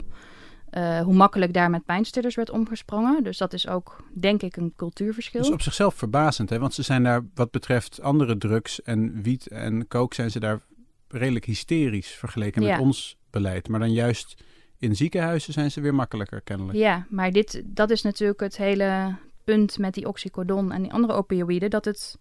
uh, 0.71 1.00
hoe 1.00 1.13
makkelijk 1.13 1.54
daar 1.54 1.69
met 1.69 1.86
pijnstillers 1.86 2.36
werd 2.36 2.50
omgesprongen. 2.50 3.24
Dus 3.24 3.38
dat 3.38 3.54
is 3.54 3.68
ook, 3.68 4.04
denk 4.13 4.42
ik, 4.42 4.56
een 4.56 4.74
cultuurverschil. 4.75 5.42
Dat 5.42 5.50
is 5.50 5.56
op 5.56 5.62
zichzelf 5.62 5.95
verbazend, 5.95 6.50
hè? 6.50 6.60
want 6.60 6.74
ze 6.74 6.81
zijn 6.81 7.04
daar 7.04 7.25
wat 7.33 7.51
betreft 7.51 8.01
andere 8.01 8.38
drugs 8.38 8.81
en 8.81 9.22
wiet 9.22 9.48
en 9.48 9.88
kook 9.88 10.13
zijn 10.13 10.31
ze 10.31 10.39
daar 10.39 10.60
redelijk 11.07 11.45
hysterisch 11.45 12.12
vergeleken 12.12 12.63
met 12.63 12.80
ons 12.80 13.18
beleid. 13.30 13.68
Maar 13.68 13.80
dan 13.80 13.92
juist 13.92 14.44
in 14.77 14.95
ziekenhuizen 14.95 15.54
zijn 15.54 15.72
ze 15.72 15.81
weer 15.81 15.95
makkelijker 15.95 16.42
kennelijk. 16.42 16.77
Ja, 16.77 17.06
maar 17.10 17.31
dit, 17.31 17.62
dat 17.65 17.89
is 17.89 18.01
natuurlijk 18.01 18.39
het 18.39 18.57
hele 18.57 19.18
punt 19.50 19.78
met 19.78 19.94
die 19.94 20.07
oxycodon 20.07 20.72
en 20.72 20.81
die 20.81 20.94
andere 20.94 21.13
opioïden, 21.13 21.69
dat 21.69 21.86
het, 21.86 22.18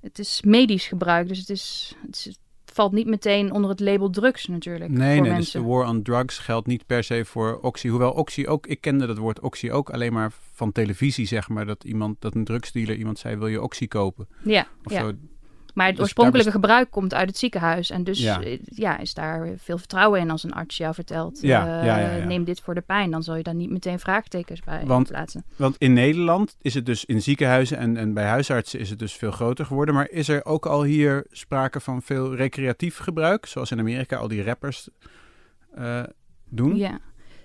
het 0.00 0.18
is 0.18 0.42
medisch 0.42 0.86
gebruik. 0.86 1.28
Dus 1.28 1.38
het, 1.38 1.50
is, 1.50 1.94
het, 2.06 2.38
valt 2.64 2.92
niet 2.92 3.06
meteen 3.06 3.52
onder 3.52 3.70
het 3.70 3.80
label 3.80 4.10
drugs 4.10 4.46
natuurlijk. 4.46 4.90
Nee, 4.90 5.20
nee, 5.20 5.36
dus 5.36 5.50
de 5.50 5.62
war 5.62 5.88
on 5.88 6.02
drugs 6.02 6.38
geldt 6.38 6.66
niet 6.66 6.86
per 6.86 7.04
se 7.04 7.24
voor 7.24 7.58
oxy. 7.60 7.88
Hoewel 7.88 8.12
oxy 8.12 8.44
ook, 8.46 8.66
ik 8.66 8.80
kende 8.80 9.06
dat 9.06 9.18
woord 9.18 9.40
oxy 9.40 9.70
ook 9.70 9.90
alleen 9.90 10.12
maar 10.12 10.32
van 10.52 10.72
televisie, 10.72 11.26
zeg 11.26 11.48
maar. 11.48 11.66
Dat 11.66 11.84
iemand, 11.84 12.20
dat 12.20 12.34
een 12.34 12.44
drugsdealer 12.44 12.96
iemand 12.96 13.18
zei, 13.18 13.36
wil 13.36 13.46
je 13.46 13.62
oxy 13.62 13.88
kopen? 13.88 14.28
Ja, 14.44 14.66
of 14.84 14.92
ja. 14.92 15.00
Zo. 15.00 15.12
Maar 15.74 15.86
het 15.86 15.94
dus 15.94 16.04
oorspronkelijke 16.04 16.50
gebruik 16.50 16.90
komt 16.90 17.14
uit 17.14 17.28
het 17.28 17.38
ziekenhuis. 17.38 17.90
En 17.90 18.04
dus 18.04 18.18
ja. 18.18 18.42
Eh, 18.42 18.58
ja. 18.64 18.98
is 18.98 19.14
daar 19.14 19.48
veel 19.56 19.78
vertrouwen 19.78 20.20
in 20.20 20.30
als 20.30 20.42
een 20.42 20.52
arts 20.52 20.76
jou 20.76 20.94
vertelt... 20.94 21.40
Ja, 21.40 22.18
uh, 22.18 22.26
neem 22.26 22.44
dit 22.44 22.60
voor 22.60 22.74
de 22.74 22.80
pijn. 22.80 23.10
Dan 23.10 23.22
zal 23.22 23.36
je 23.36 23.42
daar 23.42 23.54
niet 23.54 23.70
meteen 23.70 23.98
vraagtekens 23.98 24.60
bij 24.60 24.82
want, 24.86 25.08
plaatsen. 25.08 25.44
Want 25.56 25.76
in 25.78 25.92
Nederland 25.92 26.56
is 26.62 26.74
het 26.74 26.86
dus 26.86 27.04
in 27.04 27.22
ziekenhuizen 27.22 27.78
en, 27.78 27.96
en 27.96 28.14
bij 28.14 28.24
huisartsen 28.24 28.80
is 28.80 28.90
het 28.90 28.98
dus 28.98 29.12
veel 29.12 29.30
groter 29.30 29.66
geworden. 29.66 29.94
Maar 29.94 30.10
is 30.10 30.28
er 30.28 30.44
ook 30.44 30.66
al 30.66 30.82
hier 30.82 31.26
sprake 31.30 31.80
van 31.80 32.02
veel 32.02 32.34
recreatief 32.34 32.98
gebruik? 32.98 33.46
Zoals 33.46 33.70
in 33.70 33.78
Amerika 33.78 34.16
al 34.16 34.28
die 34.28 34.44
rappers 34.44 34.88
uh, 35.78 36.02
doen? 36.48 36.76
Ja. 36.76 36.98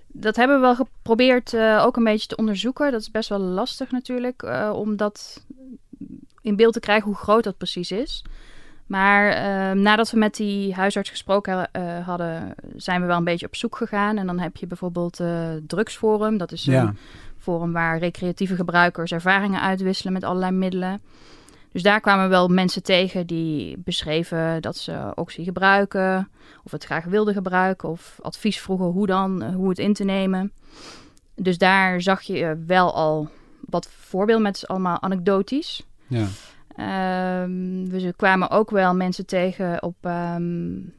Dat 0.08 0.36
hebben 0.36 0.56
we 0.56 0.62
wel 0.62 0.76
geprobeerd 0.76 1.56
ook 1.58 1.98
een 1.98 2.04
beetje 2.04 2.28
te 2.28 2.36
onderzoeken. 2.36 2.92
Dat 2.92 3.02
is 3.02 3.12
best 3.12 3.30
wel 3.30 3.40
lastig 3.40 3.92
natuurlijk, 3.92 4.44
omdat 4.74 5.46
in 6.42 6.56
beeld 6.56 6.74
te 6.74 6.80
krijgen 6.80 7.08
hoe 7.08 7.16
groot 7.16 7.44
dat 7.44 7.58
precies 7.58 7.92
is. 7.92 8.24
Maar 8.86 9.28
uh, 9.28 9.82
nadat 9.82 10.12
we 10.12 10.18
met 10.18 10.36
die 10.36 10.74
huisarts 10.74 11.10
gesproken 11.10 11.70
uh, 11.74 12.08
hadden, 12.08 12.54
zijn 12.76 13.02
we 13.02 13.08
wel 13.08 13.18
een 13.18 13.24
beetje 13.24 13.46
op 13.46 13.56
zoek 13.56 13.76
gegaan. 13.76 14.18
En 14.18 14.28
dan 14.28 14.40
heb 14.40 14.58
je 14.58 14.68
bijvoorbeeld 14.68 15.20
uh, 15.20 15.50
Drugsforum. 15.68 16.38
Dat 16.38 16.52
is 16.52 16.68
een 16.68 16.98
forum 17.38 17.72
waar 17.72 17.98
recreatieve 17.98 18.56
gebruikers 18.56 19.12
ervaringen 19.12 19.62
uitwisselen 19.62 20.14
met 20.14 20.24
allerlei 20.24 20.52
middelen. 20.52 21.02
Dus 21.72 21.84
daar 21.84 22.02
kwamen 22.02 22.30
wel 22.30 22.48
mensen 22.48 22.84
tegen 22.84 23.28
die 23.28 23.78
beschreven 23.78 24.62
dat 24.62 24.78
ze 24.78 25.12
oxy 25.16 25.44
gebruiken, 25.44 26.30
of 26.64 26.72
het 26.72 26.86
graag 26.86 27.04
wilden 27.04 27.34
gebruiken, 27.34 27.90
of 27.90 28.20
advies 28.22 28.62
vroegen 28.62 28.86
hoe 28.86 29.08
dan, 29.08 29.42
eh, 29.42 29.56
hoe 29.56 29.70
het 29.70 29.80
in 29.80 29.94
te 29.94 30.04
nemen. 30.04 30.52
Dus 31.36 31.58
daar 31.58 32.02
zag 32.02 32.22
je 32.22 32.64
wel 32.66 32.94
al 32.94 33.30
wat 33.60 33.88
voorbeelden 33.90 34.44
met 34.44 34.68
allemaal 34.68 35.02
anekdotisch. 35.02 35.88
Ja. 36.10 36.28
Um, 37.44 37.90
we 37.90 38.14
kwamen 38.16 38.50
ook 38.50 38.70
wel 38.70 38.96
mensen 38.96 39.26
tegen 39.26 39.84
op 39.84 39.96
um, 40.06 40.94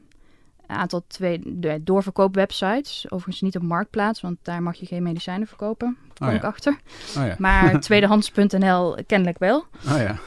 een 0.70 0.76
aantal 0.76 1.04
twee, 1.06 1.40
doorverkoopwebsites. 1.82 3.04
Overigens 3.08 3.40
niet 3.40 3.56
op 3.56 3.62
Marktplaats, 3.62 4.20
want 4.20 4.36
daar 4.42 4.62
mag 4.62 4.76
je 4.76 4.86
geen 4.86 5.02
medicijnen 5.02 5.46
verkopen. 5.46 5.96
Daar 6.06 6.14
kom 6.18 6.28
oh 6.28 6.34
ik 6.34 6.44
achter. 6.44 6.78
Oh 7.16 7.26
ja. 7.26 7.34
Maar 7.38 7.80
tweedehands.nl 7.80 8.96
kennelijk 9.06 9.38
wel. 9.38 9.64
Oh 9.88 9.96
ja. 9.96 10.18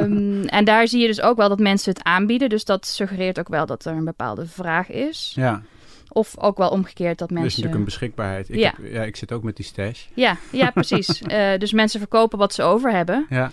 um, 0.00 0.44
en 0.44 0.64
daar 0.64 0.88
zie 0.88 1.00
je 1.00 1.06
dus 1.06 1.20
ook 1.20 1.36
wel 1.36 1.48
dat 1.48 1.58
mensen 1.58 1.92
het 1.92 2.02
aanbieden. 2.02 2.48
Dus 2.48 2.64
dat 2.64 2.86
suggereert 2.86 3.38
ook 3.38 3.48
wel 3.48 3.66
dat 3.66 3.84
er 3.84 3.92
een 3.92 4.04
bepaalde 4.04 4.46
vraag 4.46 4.90
is. 4.90 5.32
Ja. 5.34 5.62
Of 6.08 6.38
ook 6.38 6.58
wel 6.58 6.70
omgekeerd 6.70 7.18
dat 7.18 7.30
mensen... 7.30 7.48
Dus 7.48 7.56
natuurlijk 7.56 7.80
een 7.80 7.84
beschikbaarheid. 7.84 8.48
Ik, 8.48 8.54
ja. 8.54 8.74
Heb, 8.76 8.92
ja, 8.92 9.02
ik 9.02 9.16
zit 9.16 9.32
ook 9.32 9.42
met 9.42 9.56
die 9.56 9.64
stash. 9.64 10.06
Ja, 10.14 10.36
ja 10.50 10.70
precies. 10.70 11.22
uh, 11.22 11.52
dus 11.58 11.72
mensen 11.72 12.00
verkopen 12.00 12.38
wat 12.38 12.54
ze 12.54 12.62
over 12.62 12.90
hebben. 12.92 13.26
Ja. 13.28 13.50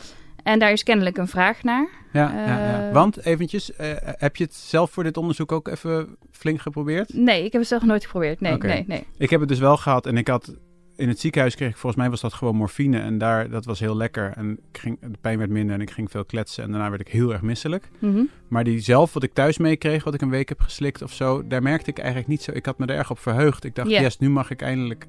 En 0.49 0.59
daar 0.59 0.71
is 0.71 0.83
kennelijk 0.83 1.17
een 1.17 1.27
vraag 1.27 1.63
naar. 1.63 1.89
Ja, 2.13 2.31
ja, 2.33 2.45
ja. 2.45 2.87
Eh, 2.87 2.93
want 2.93 3.25
eventjes, 3.25 3.71
uh, 3.71 3.77
heb 4.01 4.35
je 4.35 4.43
het 4.43 4.53
zelf 4.53 4.91
voor 4.91 5.03
dit 5.03 5.17
onderzoek 5.17 5.51
ook 5.51 5.67
even 5.67 6.17
flink 6.31 6.61
geprobeerd? 6.61 7.13
Nee, 7.13 7.43
ik 7.43 7.51
heb 7.51 7.61
het 7.61 7.69
zelf 7.69 7.83
nooit 7.83 8.03
geprobeerd. 8.03 8.39
Nee, 8.39 8.57
nee, 8.57 8.83
nee. 8.87 9.03
Ik 9.17 9.29
heb 9.29 9.39
het 9.39 9.49
dus 9.49 9.59
wel 9.59 9.77
gehad 9.77 10.05
en 10.05 10.17
ik 10.17 10.27
had 10.27 10.57
in 10.95 11.07
het 11.07 11.19
ziekenhuis 11.19 11.55
kreeg 11.55 11.69
ik 11.69 11.77
volgens 11.77 12.01
mij 12.01 12.09
was 12.09 12.21
dat 12.21 12.33
gewoon 12.33 12.55
morfine 12.55 12.99
en 12.99 13.17
daar 13.17 13.49
dat 13.49 13.65
was 13.65 13.79
heel 13.79 13.95
lekker 13.95 14.33
en 14.35 14.59
ik 14.71 14.77
ging, 14.77 14.99
de 15.01 15.17
pijn 15.21 15.37
werd 15.37 15.49
minder 15.49 15.75
en 15.75 15.81
ik 15.81 15.91
ging 15.91 16.11
veel 16.11 16.25
kletsen 16.25 16.63
en 16.63 16.71
daarna 16.71 16.89
werd 16.89 17.01
ik 17.01 17.07
heel 17.07 17.31
erg 17.31 17.41
misselijk. 17.41 17.89
Mm 17.99 18.29
Maar 18.47 18.63
die 18.63 18.79
zelf 18.79 19.13
wat 19.13 19.23
ik 19.23 19.33
thuis 19.33 19.57
meekreeg, 19.57 20.03
wat 20.03 20.13
ik 20.13 20.21
een 20.21 20.29
week 20.29 20.49
heb 20.49 20.59
geslikt 20.59 21.01
of 21.01 21.13
zo, 21.13 21.47
daar 21.47 21.63
merkte 21.63 21.89
ik 21.89 21.97
eigenlijk 21.97 22.27
niet 22.27 22.41
zo. 22.41 22.51
Ik 22.51 22.65
had 22.65 22.77
me 22.77 22.85
er 22.85 22.95
erg 22.95 23.11
op 23.11 23.19
verheugd. 23.19 23.63
Ik 23.63 23.75
dacht, 23.75 23.89
yes, 23.89 24.17
nu 24.17 24.29
mag 24.29 24.51
ik 24.51 24.61
eindelijk 24.61 25.05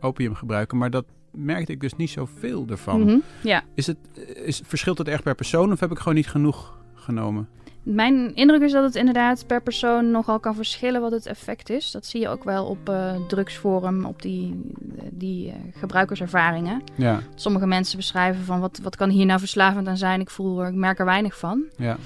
opium 0.00 0.34
gebruiken, 0.34 0.78
maar 0.78 0.90
dat 0.90 1.04
merkte 1.30 1.72
ik 1.72 1.80
dus 1.80 1.96
niet 1.96 2.10
zoveel 2.10 2.66
ervan. 2.70 3.00
Mhm, 3.00 3.18
ja. 3.42 3.62
Is 3.74 3.86
het, 3.86 3.98
is, 4.44 4.62
verschilt 4.64 4.98
het 4.98 5.08
echt 5.08 5.22
per 5.22 5.34
persoon 5.34 5.72
of 5.72 5.80
heb 5.80 5.90
ik 5.90 5.98
gewoon 5.98 6.14
niet 6.14 6.28
genoeg 6.28 6.78
genomen? 6.94 7.48
Mijn 7.82 8.34
indruk 8.34 8.62
is 8.62 8.72
dat 8.72 8.84
het 8.84 8.94
inderdaad 8.94 9.46
per 9.46 9.62
persoon 9.62 10.10
nogal 10.10 10.40
kan 10.40 10.54
verschillen 10.54 11.00
wat 11.00 11.12
het 11.12 11.26
effect 11.26 11.70
is. 11.70 11.90
Dat 11.90 12.06
zie 12.06 12.20
je 12.20 12.28
ook 12.28 12.44
wel 12.44 12.66
op 12.66 12.88
uh, 12.88 13.26
drugsforum, 13.26 14.04
op 14.04 14.22
die, 14.22 14.72
die 15.10 15.46
uh, 15.46 15.54
gebruikerservaringen. 15.74 16.82
Ja. 16.96 17.20
Sommige 17.34 17.66
mensen 17.66 17.96
beschrijven 17.96 18.44
van 18.44 18.60
wat, 18.60 18.80
wat 18.82 18.96
kan 18.96 19.10
hier 19.10 19.26
nou 19.26 19.38
verslavend 19.38 19.88
aan 19.88 19.96
zijn? 19.96 20.20
Ik 20.20 20.30
voel, 20.30 20.66
ik 20.66 20.74
merk 20.74 20.98
er 20.98 21.04
weinig 21.04 21.38
van. 21.38 21.64
Ja. 21.76 21.96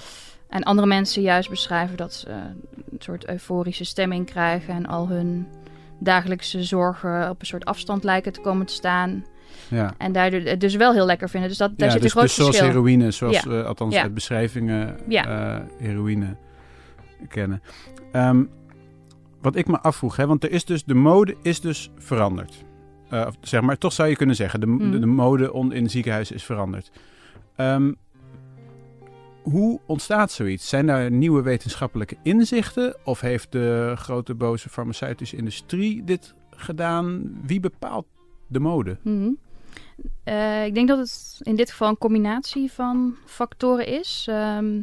En 0.48 0.62
andere 0.62 0.86
mensen 0.86 1.22
juist 1.22 1.50
beschrijven 1.50 1.96
dat 1.96 2.14
ze 2.14 2.30
een 2.30 2.98
soort 2.98 3.28
euforische 3.28 3.84
stemming 3.84 4.26
krijgen 4.26 4.74
en 4.74 4.86
al 4.86 5.08
hun 5.08 5.46
dagelijkse 6.04 6.62
zorgen 6.62 7.30
op 7.30 7.40
een 7.40 7.46
soort 7.46 7.64
afstand 7.64 8.04
lijken 8.04 8.32
te 8.32 8.40
komen 8.40 8.66
te 8.66 8.72
staan. 8.72 9.24
Ja. 9.68 9.94
En 9.98 10.12
daardoor 10.12 10.40
het 10.40 10.60
dus 10.60 10.74
wel 10.74 10.92
heel 10.92 11.06
lekker 11.06 11.28
vinden. 11.28 11.48
Dus 11.48 11.58
dat, 11.58 11.78
daar 11.78 11.86
ja, 11.88 11.92
zit 11.92 12.02
dus, 12.02 12.10
een 12.14 12.16
groot 12.18 12.28
dus 12.28 12.36
zoals 12.36 12.56
verschil. 12.56 12.74
heroïne, 12.82 13.10
zoals 13.10 13.42
Ja. 13.42 13.48
we 13.50 13.64
althans 13.64 13.96
uit 13.96 14.14
beschrijvingen 14.14 14.98
eh, 15.08 15.56
heroïne 15.78 16.36
kennen. 17.28 17.62
Ehm, 18.12 18.42
wat 19.40 19.56
ik 19.56 19.66
me 19.66 19.80
afvroeg, 19.80 20.16
hè, 20.16 20.26
want 20.26 20.44
er 20.44 20.50
is 20.50 20.64
dus, 20.64 20.84
de 20.84 20.94
mode 20.94 21.36
is 21.42 21.60
dus 21.60 21.90
veranderd. 21.98 22.64
Eh, 23.08 23.26
zeg 23.40 23.60
maar, 23.60 23.78
toch 23.78 23.92
zou 23.92 24.08
je 24.08 24.16
kunnen 24.16 24.36
zeggen, 24.36 24.60
de, 24.60 24.66
Mhm. 24.66 24.90
de, 24.90 24.98
de 24.98 25.06
mode 25.06 25.52
on, 25.52 25.72
in 25.72 25.90
ziekenhuizen 25.90 26.36
is 26.36 26.44
veranderd. 26.44 26.90
Ehm, 27.56 27.92
hoe 29.44 29.80
ontstaat 29.86 30.32
zoiets? 30.32 30.68
Zijn 30.68 30.86
daar 30.86 31.10
nieuwe 31.10 31.42
wetenschappelijke 31.42 32.16
inzichten? 32.22 32.96
Of 33.04 33.20
heeft 33.20 33.52
de 33.52 33.92
grote 33.96 34.34
boze 34.34 34.68
farmaceutische 34.68 35.36
industrie 35.36 36.04
dit 36.04 36.34
gedaan? 36.50 37.38
Wie 37.46 37.60
bepaalt 37.60 38.06
de 38.46 38.60
mode? 38.60 38.98
Mhm. 39.02 39.30
Eh, 40.24 40.64
ik 40.64 40.74
denk 40.74 40.88
dat 40.88 40.98
het 40.98 41.38
in 41.42 41.56
dit 41.56 41.70
geval 41.70 41.88
een 41.88 41.98
combinatie 41.98 42.72
van 42.72 43.16
factoren 43.26 43.86
is. 43.86 44.26
Ehm, 44.28 44.76
eh, 44.76 44.82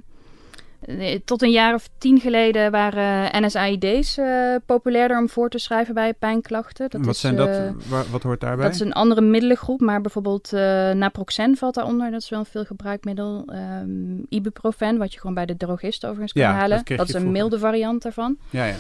tot 1.26 1.42
een 1.42 1.52
jaar 1.52 1.74
of 1.74 1.90
tien 1.98 2.20
geleden 2.20 2.72
waren 2.72 3.44
NSAID's 3.46 4.18
eh 4.18 4.56
populairder 4.66 5.18
om 5.18 5.30
voor 5.30 5.50
te 5.50 5.58
schrijven 5.58 5.94
bij 5.94 6.14
pijnklachten. 6.14 6.90
Dat 6.90 7.06
wat 7.06 7.14
is, 7.16 7.20
zijn 7.20 7.36
dat? 7.36 7.48
eh, 7.48 7.70
Wa- 7.90 8.04
wat 8.12 8.24
hoort 8.24 8.40
daarbij? 8.40 8.66
Dat 8.66 8.74
is 8.74 8.80
een 8.80 8.94
andere 8.94 9.22
middelengroep, 9.22 9.80
maar 9.82 10.02
bijvoorbeeld 10.02 10.54
eh 10.54 10.92
naproxen 10.92 11.56
valt 11.58 11.76
daaronder. 11.76 12.12
Dat 12.12 12.22
is 12.22 12.30
wel 12.30 12.40
een 12.40 12.46
veel 12.46 12.66
gebruikt 12.66 13.06
middel. 13.06 13.44
Ehm, 13.46 14.18
ibuprofen, 14.30 14.98
wat 14.98 15.14
je 15.14 15.20
gewoon 15.20 15.36
bij 15.36 15.46
de 15.46 15.58
drogist 15.58 16.06
overigens 16.06 16.34
kan 16.34 16.42
Ja, 16.42 16.54
halen. 16.54 16.78
Dat, 16.78 16.90
is 16.90 16.98
een 17.00 17.06
vroeger. 17.06 17.30
milde 17.32 17.60
variant 17.60 18.02
daarvan. 18.02 18.38
Ja, 18.50 18.66
ja. 18.66 18.76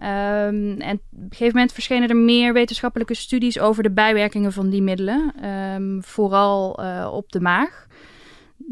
Ehm, 0.00 0.80
en 0.80 0.94
op 0.96 1.20
een 1.22 1.26
gegeven 1.30 1.54
moment 1.54 1.72
verschenen 1.72 2.08
er 2.08 2.16
meer 2.16 2.52
wetenschappelijke 2.52 3.14
studies 3.14 3.58
over 3.58 3.82
de 3.82 3.90
bijwerkingen 3.90 4.52
van 4.52 4.70
die 4.70 4.82
middelen. 4.82 5.32
Ehm, 5.42 6.00
vooral 6.00 6.82
eh, 6.82 7.10
op 7.12 7.32
de 7.32 7.40
maag. 7.40 7.86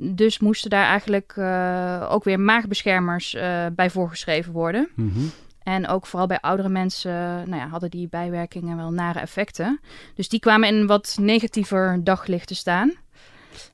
Dus 0.01 0.39
moesten 0.39 0.71
daar 0.71 0.85
eigenlijk 0.85 1.33
eh, 1.37 2.07
ook 2.11 2.25
weer 2.25 2.41
maagbeschermers 2.41 3.35
eh, 3.35 3.67
bij 3.73 3.91
voorgeschreven 3.91 4.53
worden. 4.53 4.89
Mhm. 4.95 5.19
En 5.63 5.89
ook 5.89 6.07
vooral 6.07 6.27
bij 6.29 6.41
oudere 6.41 6.69
mensen 6.69 7.13
nou 7.49 7.57
ja, 7.57 7.69
hadden 7.69 7.91
die 7.91 8.09
bijwerkingen 8.09 8.77
wel 8.77 8.91
nare 8.91 9.19
effecten. 9.19 9.81
Dus 10.15 10.29
die 10.29 10.41
kwamen 10.41 10.69
in 10.69 10.75
een 10.75 10.87
wat 10.87 11.17
negatiever 11.21 12.01
daglicht 12.05 12.47
te 12.47 12.55
staan. 12.55 12.93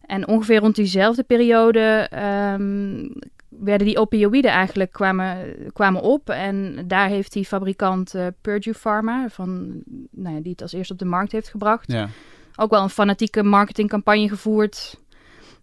En 0.06 0.28
ongeveer 0.28 0.60
rond 0.60 0.74
diezelfde 0.74 1.22
periode 1.22 2.06
ehm, 2.10 3.08
werden 3.48 3.86
die 3.86 3.98
opioïden 3.98 4.50
eigenlijk 4.50 4.92
kwamen, 4.92 5.56
kwamen 5.72 6.02
op. 6.02 6.30
En 6.30 6.84
daar 6.86 7.08
heeft 7.08 7.32
die 7.32 7.44
fabrikant 7.44 8.14
eh, 8.14 8.26
Purdue 8.40 8.74
Pharma, 8.74 9.28
van, 9.28 9.82
nou 10.10 10.34
ja, 10.34 10.40
die 10.40 10.52
het 10.52 10.62
als 10.62 10.72
eerste 10.72 10.92
op 10.92 10.98
de 10.98 11.04
markt 11.04 11.32
heeft 11.32 11.48
gebracht, 11.48 11.92
Ja. 11.92 12.08
ook 12.56 12.70
wel 12.70 12.82
een 12.82 12.90
fanatieke 12.90 13.42
marketingcampagne 13.42 14.28
gevoerd. 14.28 15.00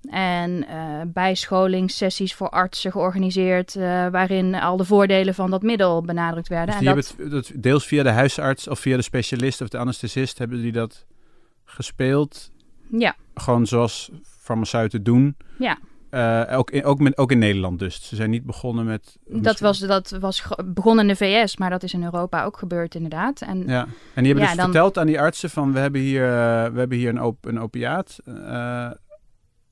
En 0.09 0.67
eh 0.67 1.01
bijscholingssessies 1.07 2.33
voor 2.35 2.49
artsen 2.49 2.91
georganiseerd, 2.91 3.75
eh, 3.75 4.07
waarin 4.07 4.55
al 4.55 4.77
de 4.77 4.85
voordelen 4.85 5.33
van 5.33 5.51
dat 5.51 5.61
middel 5.61 6.01
benadrukt 6.01 6.47
werden. 6.47 6.67
Dus 6.79 6.87
en 6.87 6.95
dat, 6.95 7.07
hebben 7.17 7.33
het, 7.39 7.45
dat, 7.53 7.63
deels 7.63 7.85
via 7.85 8.03
de 8.03 8.09
huisarts 8.09 8.67
of 8.67 8.79
via 8.79 8.95
de 8.97 9.01
specialist 9.03 9.61
of 9.61 9.67
de 9.67 9.77
anesthesist 9.77 10.37
hebben 10.37 10.61
die 10.61 10.71
dat 10.71 11.05
gespeeld. 11.65 12.51
ja, 12.97 13.15
Gewoon 13.33 13.65
zoals 13.67 14.11
farmaceuten 14.23 15.03
doen. 15.03 15.35
Ja. 15.59 15.77
Eh, 16.09 16.57
ook, 16.57 16.71
in, 16.71 16.83
ook, 16.85 16.99
met, 16.99 17.17
ook 17.17 17.31
in 17.31 17.39
Nederland 17.39 17.79
dus. 17.79 18.07
Ze 18.07 18.15
zijn 18.15 18.29
niet 18.29 18.45
begonnen 18.45 18.85
met... 18.85 19.17
dat 19.27 19.59
was, 19.59 19.79
dat 19.79 20.09
was 20.19 20.43
begonnen 20.65 21.09
in 21.09 21.15
de 21.17 21.25
VS, 21.25 21.57
maar 21.57 21.69
dat 21.69 21.83
is 21.83 21.93
in 21.93 22.03
Europa 22.03 22.43
ook 22.43 22.57
gebeurd 22.57 22.95
inderdaad. 22.95 23.41
En 23.41 23.63
Ja, 23.67 23.81
en 24.13 24.23
die 24.23 24.25
hebben 24.25 24.43
Ja, 24.43 24.47
dus 24.47 24.55
dan- 24.55 24.65
verteld 24.65 24.97
aan 24.97 25.07
die 25.07 25.19
artsen 25.19 25.49
van... 25.49 25.73
we 25.73 25.79
hebben 25.79 26.01
hier, 26.01 26.21
we 26.73 26.79
hebben 26.79 26.97
hier 26.97 27.09
een, 27.09 27.21
op, 27.21 27.45
een 27.45 27.59
opiaat. 27.59 28.19
eh, 28.25 28.91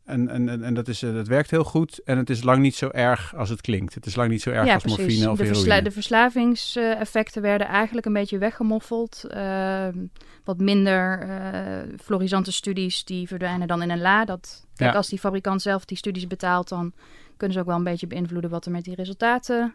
en, 0.09 0.49
en, 0.49 0.63
en, 0.63 0.73
dat, 0.73 0.87
is, 0.87 1.03
eh, 1.03 1.13
dat 1.13 1.27
werkt 1.27 1.51
heel 1.51 1.63
goed. 1.63 2.01
En 2.03 2.17
het 2.17 2.29
is 2.29 2.43
lang 2.43 2.61
niet 2.61 2.75
zo 2.75 2.89
erg 2.89 3.35
als 3.35 3.49
het 3.49 3.61
klinkt. 3.61 3.93
Het 3.93 4.05
is 4.05 4.15
lang 4.15 4.29
niet 4.29 4.41
zo 4.41 4.49
erg 4.49 4.65
ja, 4.65 4.73
als 4.73 4.83
precies. 4.83 4.99
morfine 4.99 5.29
of 5.31 5.37
de, 5.37 5.43
heroïne. 5.43 5.63
versla- 5.65 5.81
de 5.83 5.91
verslavingseffecten 5.91 7.41
werden 7.41 7.67
eigenlijk 7.67 8.05
een 8.05 8.13
beetje 8.13 8.37
weggemoffeld. 8.37 9.23
Ehm, 9.27 9.97
wat 10.43 10.57
minder 10.57 11.19
eh 11.19 11.97
florisante 12.03 12.51
studies, 12.51 13.03
die 13.03 13.27
verdwijnen 13.27 13.67
dan 13.67 13.81
in 13.81 13.89
een 13.89 14.01
la. 14.01 14.25
Dat, 14.25 14.65
kijk, 14.75 14.91
Ja. 14.91 14.95
als 14.97 15.07
die 15.07 15.19
fabrikant 15.19 15.61
zelf 15.61 15.85
die 15.85 15.97
studies 15.97 16.27
betaalt, 16.27 16.69
dan 16.69 16.93
kunnen 17.37 17.55
ze 17.57 17.61
ook 17.61 17.69
wel 17.69 17.77
een 17.77 17.83
beetje 17.83 18.07
beïnvloeden 18.07 18.49
wat 18.49 18.65
er 18.65 18.71
met 18.71 18.83
die 18.83 18.95
resultaten 18.95 19.73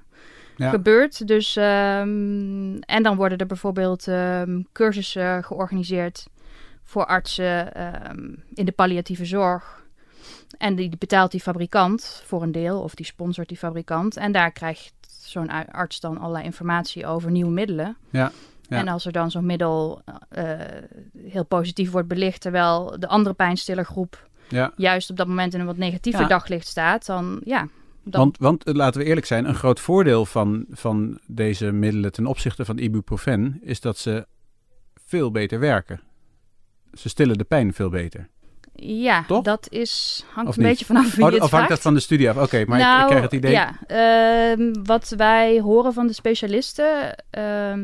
Ja. 0.57 0.71
gebeurt. 0.71 1.27
Dus, 1.27 1.57
ehm, 1.57 2.77
en 2.81 3.03
dan 3.03 3.17
worden 3.17 3.39
er 3.39 3.47
bijvoorbeeld 3.47 4.09
ehm, 4.09 4.63
cursussen 4.73 5.45
georganiseerd 5.45 6.27
voor 6.83 7.07
artsen 7.07 7.73
in 8.55 8.65
de 8.65 8.73
palliatieve 8.73 9.25
zorg. 9.25 9.84
En 10.59 10.75
die 10.75 10.97
betaalt 10.99 11.31
die 11.31 11.41
fabrikant 11.41 12.23
voor 12.25 12.43
een 12.43 12.53
deel, 12.53 12.81
of 12.81 12.95
die 12.95 13.07
sponsort 13.07 13.49
die 13.49 13.57
fabrikant. 13.57 14.17
En 14.17 14.33
daar 14.33 14.53
krijgt 14.53 14.93
zo'n 15.23 15.49
arts 15.73 16.01
dan 16.01 16.19
allerlei 16.19 16.45
informatie 16.45 17.07
over 17.07 17.31
nieuwe 17.31 17.51
middelen. 17.51 17.97
Ja, 18.11 18.33
ja. 18.69 18.77
En 18.79 18.89
als 18.89 19.07
er 19.07 19.13
dan 19.13 19.31
zo'n 19.31 19.47
middel 19.47 20.03
eh, 20.29 20.45
heel 21.19 21.45
positief 21.45 21.91
wordt 21.91 22.09
belicht, 22.09 22.41
terwijl 22.41 22.97
de 22.99 23.09
andere 23.09 23.35
pijnstillergroep 23.35 24.29
Ja. 24.49 24.73
juist 24.77 25.11
op 25.11 25.17
dat 25.17 25.27
moment 25.27 25.55
in 25.55 25.61
een 25.61 25.67
wat 25.67 25.77
negatiever 25.77 26.21
Ja. 26.21 26.27
daglicht 26.27 26.67
staat, 26.67 27.07
dan 27.07 27.41
ja. 27.45 27.69
Dan, 28.07 28.21
Want, 28.21 28.39
want 28.39 28.65
eh, 28.65 28.75
laten 28.75 29.01
we 29.01 29.07
eerlijk 29.07 29.27
zijn, 29.27 29.49
een 29.49 29.55
groot 29.55 29.81
voordeel 29.81 30.27
van, 30.27 30.65
van 30.71 31.19
deze 31.27 31.73
middelen 31.73 32.13
ten 32.13 32.27
opzichte 32.27 32.65
van 32.65 32.79
ibuprofen 32.79 33.59
is 33.63 33.81
dat 33.81 33.99
ze 33.99 34.27
veel 35.07 35.31
beter 35.31 35.59
werken. 35.59 36.01
Ze 36.93 37.09
stillen 37.09 37.39
de 37.39 37.45
pijn 37.45 37.73
veel 37.73 37.89
beter. 37.91 38.29
Ja, 38.77 39.25
Toch? 39.27 39.43
dat 39.43 39.67
is, 39.71 40.25
hangt 40.33 40.57
een 40.57 40.63
beetje 40.63 40.85
vanaf 40.85 41.15
wie 41.15 41.25
Oh, 41.25 41.29
je 41.31 41.35
het 41.35 41.45
of 41.45 41.51
hangt 41.51 41.69
dat 41.69 41.81
van 41.81 41.95
de 41.95 42.01
studie 42.01 42.31
af? 42.31 42.37
Oké, 42.37 42.65
maar 42.67 42.79
ik- 42.79 42.85
ik, 42.85 42.91
nou, 42.91 43.07
krijg 43.07 43.23
het 43.23 43.33
idee. 43.33 43.51
Ja, 43.53 43.73
ehm, 43.87 44.73
wat 44.85 45.09
wij 45.17 45.61
horen 45.61 45.93
van 45.93 46.07
de 46.07 46.13
specialisten. 46.13 47.15
ehm 47.31 47.83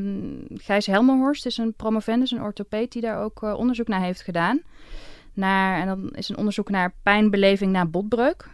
Gijs 0.54 0.86
Helmerhorst 0.86 1.46
is 1.46 1.56
een 1.56 1.74
promovendus, 1.74 2.30
een 2.30 2.42
orthopeed, 2.42 2.92
die 2.92 3.02
daar 3.02 3.22
ook 3.22 3.42
eh, 3.42 3.54
onderzoek 3.54 3.88
naar 3.88 4.00
heeft 4.02 4.22
gedaan. 4.22 4.60
Naar, 5.32 5.80
en 5.80 5.86
dan 5.86 6.10
is 6.14 6.28
een 6.28 6.36
onderzoek 6.36 6.70
naar 6.70 6.94
pijnbeleving 7.02 7.72
na 7.72 7.86
botbreuk. 7.86 8.48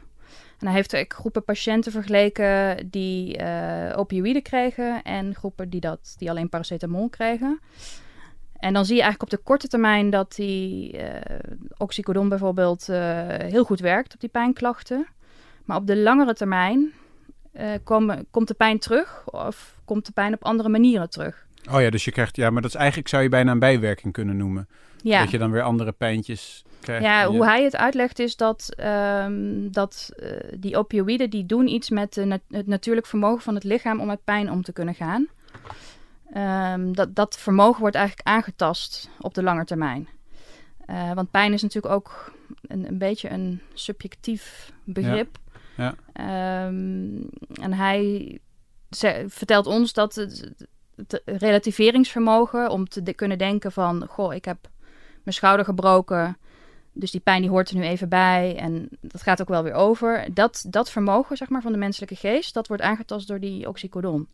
En 0.59 0.67
hij 0.67 0.77
heeft 0.77 0.97
ook 0.97 1.13
groepen 1.15 1.45
patiënten 1.45 1.93
vergeleken 1.93 2.77
die 2.91 3.37
eh 3.37 3.99
opioïden 3.99 4.43
kregen 4.43 5.03
en 5.03 5.35
groepen 5.35 5.71
die, 5.71 5.81
dat, 5.81 6.15
die 6.19 6.31
alleen 6.31 6.49
paracetamol 6.49 7.09
kregen. 7.09 7.61
En 8.59 8.73
dan 8.73 8.85
zie 8.85 8.97
je 8.97 9.03
eigenlijk 9.03 9.33
op 9.33 9.39
de 9.39 9.45
korte 9.45 9.69
termijn 9.69 10.11
dat 10.11 10.35
die 10.35 10.97
eh 10.99 11.39
oxycodon 11.77 12.29
bijvoorbeeld 12.29 12.89
eh, 12.89 12.99
heel 13.27 13.65
goed 13.65 13.81
werkt 13.81 14.15
op 14.15 14.21
die 14.21 14.29
pijnklachten. 14.29 15.07
Maar 15.65 15.77
op 15.77 15.87
de 15.87 15.97
langere 15.97 16.35
termijn 16.35 16.93
eh, 17.53 17.71
komt 18.31 18.49
de 18.49 18.55
pijn 18.55 18.79
terug 18.79 19.23
of 19.31 19.75
komt 19.85 20.07
de 20.07 20.13
pijn 20.13 20.35
op 20.35 20.45
andere 20.45 20.69
manieren 20.69 21.11
terug. 21.11 21.47
Oh 21.73 21.81
ja, 21.81 21.91
dus 21.91 22.05
je 22.05 22.13
krijgt, 22.13 22.37
ja, 22.37 22.51
maar 22.51 22.63
dat 22.63 22.71
is 22.71 22.77
eigenlijk 22.77 23.09
zou 23.09 23.23
je 23.23 23.29
bijna 23.29 23.53
een 23.53 23.59
bijwerking 23.59 24.13
kunnen 24.13 24.37
noemen. 24.37 24.69
Ja, 25.03 25.21
Dat 25.21 25.31
je 25.31 25.39
dan 25.39 25.51
weer 25.51 25.63
andere 25.63 25.93
pijntjes 25.93 26.65
krijgt. 26.81 27.05
ja 27.05 27.21
je- 27.21 27.27
hoe 27.29 27.45
hij 27.45 27.65
het 27.65 27.77
uitlegt 27.77 28.19
is 28.19 28.37
dat, 28.37 28.73
ehm, 28.77 29.71
dat 29.71 30.09
die 30.55 30.77
opioïden 30.77 31.31
die 31.31 31.47
doen 31.47 31.69
iets 31.69 31.91
met 31.91 32.15
de 32.15 32.25
nat- 32.25 32.41
het 32.51 32.67
natuurlijk 32.67 33.07
vermogen 33.07 33.43
van 33.43 33.55
het 33.55 33.65
lichaam 33.65 34.01
om 34.01 34.07
met 34.07 34.25
pijn 34.25 34.51
om 34.51 34.63
te 34.63 34.73
kunnen 34.73 34.95
gaan. 34.95 35.27
Ehm, 36.33 36.93
dat, 36.93 37.15
dat 37.15 37.37
vermogen 37.39 37.81
wordt 37.81 37.97
eigenlijk 37.97 38.29
aangetast 38.29 39.11
op 39.21 39.35
de 39.35 39.43
lange 39.43 39.65
termijn. 39.65 40.09
Eh, 40.87 41.13
want 41.13 41.31
pijn 41.31 41.53
is 41.53 41.63
natuurlijk 41.63 41.95
ook 41.95 42.33
een, 42.67 42.89
een 42.89 42.99
beetje 42.99 43.31
een 43.31 43.61
subjectief 43.75 44.73
begrip. 44.85 45.37
Ja. 45.77 45.95
Ehm, 46.13 47.21
en 47.63 47.73
hij 47.73 48.39
ze- 48.91 49.25
vertelt 49.29 49.67
ons 49.67 49.93
dat 49.93 50.15
het, 50.15 50.51
het 50.97 51.23
relativeringsvermogen 51.25 52.71
om 52.71 52.89
te 52.89 53.03
de- 53.03 53.15
kunnen 53.15 53.39
denken 53.39 53.73
van... 53.73 54.07
Goh, 54.09 54.35
ik 54.35 54.45
heb 54.45 54.59
mijn 55.23 55.37
schouder 55.37 55.65
gebroken, 55.65 56.37
dus 56.93 57.11
die 57.11 57.21
pijn 57.21 57.41
die 57.41 57.51
hoort 57.51 57.71
er 57.71 57.77
nu 57.77 57.83
even 57.83 58.09
bij. 58.09 58.57
En 58.59 58.89
dat 59.01 59.23
gaat 59.23 59.41
ook 59.41 59.49
wel 59.49 59.63
weer 59.63 59.73
over. 59.75 60.35
Dat, 60.35 60.65
dat 60.69 60.91
vermogen 60.91 61.37
zeg 61.37 61.49
maar, 61.49 61.63
van 61.63 61.73
de 61.73 61.79
menselijke 61.79 62.17
geest, 62.17 62.55
dat 62.55 62.67
wordt 62.69 62.83
aangetast 62.83 63.29
door 63.29 63.41
die 63.41 63.69
oxycodon. 63.69 64.29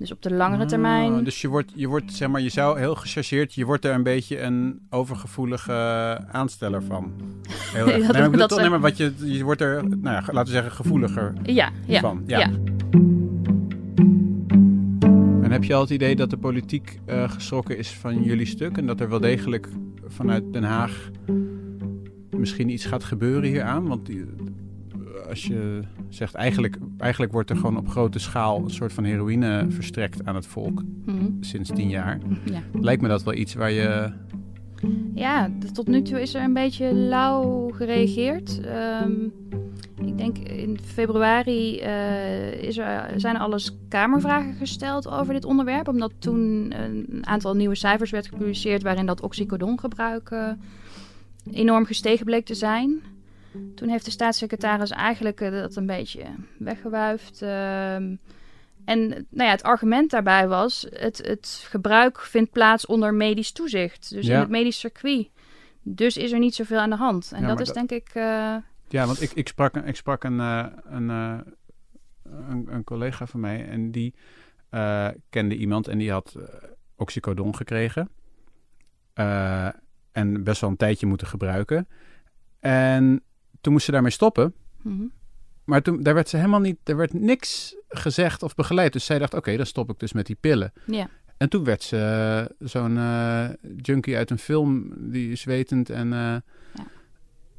Dus 0.00 0.12
op 0.12 0.22
de 0.22 0.32
langere 0.34 0.62
Ah, 0.62 0.68
termijn... 0.68 1.24
dus 1.24 1.40
je 1.40 1.48
wordt, 1.48 1.72
je 1.74 1.88
wordt, 1.88 2.12
zeg 2.12 2.28
maar, 2.28 2.40
je 2.40 2.48
zou 2.48 2.78
heel 2.78 2.94
gechargeerd, 2.94 3.54
je 3.54 3.64
wordt 3.64 3.84
er 3.84 3.94
een 3.94 4.02
beetje 4.02 4.40
een 4.40 4.80
overgevoelige 4.90 5.72
aansteller 6.32 6.82
van. 6.82 7.12
Heel 7.74 7.86
erg. 7.88 7.96
Ja, 8.06 8.12
nee, 8.12 8.20
dat- 8.22 8.30
maar, 8.30 8.38
dat 8.38 8.48
toch, 8.48 8.56
ze- 8.58 8.60
nee, 8.60 8.70
maar 8.70 8.80
wat 8.80 8.96
je, 8.96 9.12
je 9.24 9.44
wordt 9.44 9.60
er, 9.60 9.82
nou 9.88 10.00
ja, 10.02 10.22
laten 10.26 10.44
we 10.44 10.50
zeggen, 10.50 10.72
gevoeliger 10.72 11.32
Ja, 11.42 11.70
ja, 11.86 12.00
van. 12.00 12.22
Ja. 12.26 12.38
ja. 12.38 12.50
En 15.42 15.50
heb 15.50 15.64
je 15.64 15.74
al 15.74 15.80
het 15.80 15.90
idee 15.90 16.16
dat 16.16 16.30
de 16.30 16.36
politiek 16.36 16.98
eh, 17.04 17.30
geschrokken 17.30 17.78
is 17.78 17.90
van 17.90 18.22
jullie 18.22 18.46
stuk 18.46 18.76
en 18.76 18.86
dat 18.86 19.00
er 19.00 19.08
wel 19.08 19.20
degelijk 19.20 19.68
vanuit 20.06 20.52
Den 20.52 20.64
Haag 20.64 21.10
misschien 22.36 22.68
iets 22.68 22.84
gaat 22.84 23.04
gebeuren 23.04 23.48
hieraan? 23.50 23.86
Want 23.88 24.06
die, 24.06 24.24
als 25.30 25.46
je 25.46 25.80
zegt 26.08 26.34
eigenlijk, 26.34 26.76
eigenlijk 26.98 27.32
wordt 27.32 27.50
er 27.50 27.56
gewoon 27.56 27.76
op 27.76 27.88
grote 27.88 28.18
schaal 28.18 28.62
een 28.64 28.70
soort 28.70 28.92
van 28.92 29.04
heroïne 29.04 29.66
verstrekt 29.68 30.24
aan 30.26 30.34
het 30.34 30.46
volk 30.46 30.82
Mhm. 31.04 31.26
sinds 31.40 31.70
tien 31.70 31.88
jaar. 31.88 32.18
Ja. 32.44 32.62
Lijkt 32.80 33.02
me 33.02 33.08
dat 33.08 33.22
wel 33.22 33.34
iets 33.34 33.54
waar 33.54 33.70
je. 33.70 34.10
Ja, 35.14 35.50
tot 35.72 35.86
nu 35.86 36.02
toe 36.02 36.20
is 36.20 36.34
er 36.34 36.42
een 36.42 36.52
beetje 36.52 36.94
lauw 36.94 37.70
gereageerd. 37.70 38.60
Ehm, 38.60 39.12
ik 40.04 40.18
denk 40.18 40.38
in 40.38 40.78
februari 40.84 41.78
eh, 41.78 42.52
is 42.62 42.78
er, 42.78 43.10
zijn 43.16 43.34
er 43.34 43.40
alles 43.40 43.76
kamervragen 43.88 44.54
gesteld 44.54 45.08
over 45.08 45.32
dit 45.34 45.44
onderwerp. 45.44 45.88
Omdat 45.88 46.12
toen 46.18 46.72
een 46.82 47.26
aantal 47.26 47.54
nieuwe 47.54 47.74
cijfers 47.74 48.10
werd 48.10 48.26
gepubliceerd 48.26 48.82
waarin 48.82 49.06
dat 49.06 49.20
oxycodongebruik 49.22 50.54
enorm 51.52 51.84
gestegen 51.84 52.24
bleek 52.24 52.44
te 52.44 52.54
zijn. 52.54 53.00
Toen 53.74 53.88
heeft 53.88 54.04
de 54.04 54.10
staatssecretaris 54.10 54.90
eigenlijk 54.90 55.40
eh, 55.40 55.50
dat 55.50 55.76
een 55.76 55.86
beetje 55.86 56.24
weggewuifd. 56.58 57.42
ehm, 57.42 58.16
en 58.84 59.08
nou 59.08 59.24
ja, 59.30 59.50
het 59.50 59.62
argument 59.62 60.10
daarbij 60.10 60.48
was: 60.48 60.86
het, 60.90 61.18
het 61.26 61.64
gebruik 61.68 62.20
vindt 62.20 62.50
plaats 62.50 62.86
onder 62.86 63.14
medisch 63.14 63.52
toezicht. 63.52 64.10
Dus 64.10 64.26
Ja. 64.26 64.34
in 64.34 64.40
het 64.40 64.48
medisch 64.48 64.78
circuit. 64.78 65.28
Dus 65.82 66.16
is 66.16 66.32
er 66.32 66.38
niet 66.38 66.54
zoveel 66.54 66.78
aan 66.78 66.90
de 66.90 66.96
hand. 66.96 67.32
En 67.32 67.40
Ja, 67.42 67.46
dat 67.48 67.60
is 67.60 67.66
dat- 67.66 67.74
denk 67.76 67.90
ik. 67.90 68.08
eh, 68.14 68.56
Ja, 68.88 69.06
want 69.06 69.22
ik, 69.22 69.30
ik 69.32 69.48
sprak, 69.48 69.74
een- 69.76 69.86
ik 69.86 69.96
sprak 69.96 70.24
een, 70.24 70.40
eh, 70.40 70.66
een, 70.84 71.08
een, 71.08 71.44
een 72.68 72.84
collega 72.84 73.26
van 73.26 73.40
mij 73.40 73.68
en 73.68 73.90
die 73.90 74.14
kende 75.28 75.56
iemand 75.56 75.88
en 75.88 75.98
die 75.98 76.10
had 76.10 76.36
oxycodon 76.96 77.56
gekregen. 77.56 78.08
En 80.12 80.42
best 80.44 80.60
wel 80.60 80.70
een 80.70 80.76
tijdje 80.76 81.06
moeten 81.06 81.26
gebruiken. 81.26 81.88
En 82.60 83.22
toen 83.60 83.72
moest 83.72 83.84
ze 83.84 83.90
daarmee 83.92 84.10
stoppen. 84.10 84.54
mhm. 84.82 85.04
Maar 85.64 85.82
toen, 85.82 86.02
daar 86.02 86.14
werd 86.14 86.28
ze 86.28 86.36
helemaal 86.36 86.60
niet, 86.60 86.76
er 86.84 86.96
werd 86.96 87.12
niks 87.12 87.76
gezegd 87.88 88.42
of 88.42 88.54
begeleid. 88.54 88.92
Dus 88.92 89.04
zij 89.04 89.18
dacht, 89.18 89.34
oké, 89.34 89.56
dan 89.56 89.66
stop 89.66 89.90
ik 89.90 89.98
dus 89.98 90.12
met 90.12 90.26
die 90.26 90.36
pillen. 90.40 90.72
Ja. 90.86 91.08
En 91.36 91.48
toen 91.48 91.64
werd 91.64 91.82
ze 91.82 91.96
eh, 92.58 92.66
zo'n 92.68 92.96
eh, 92.98 93.48
junkie 93.76 94.16
uit 94.16 94.30
een 94.30 94.38
film 94.38 94.92
die 94.98 95.36
zwetend 95.36 95.90
en 95.90 96.12
eh, 96.12 96.36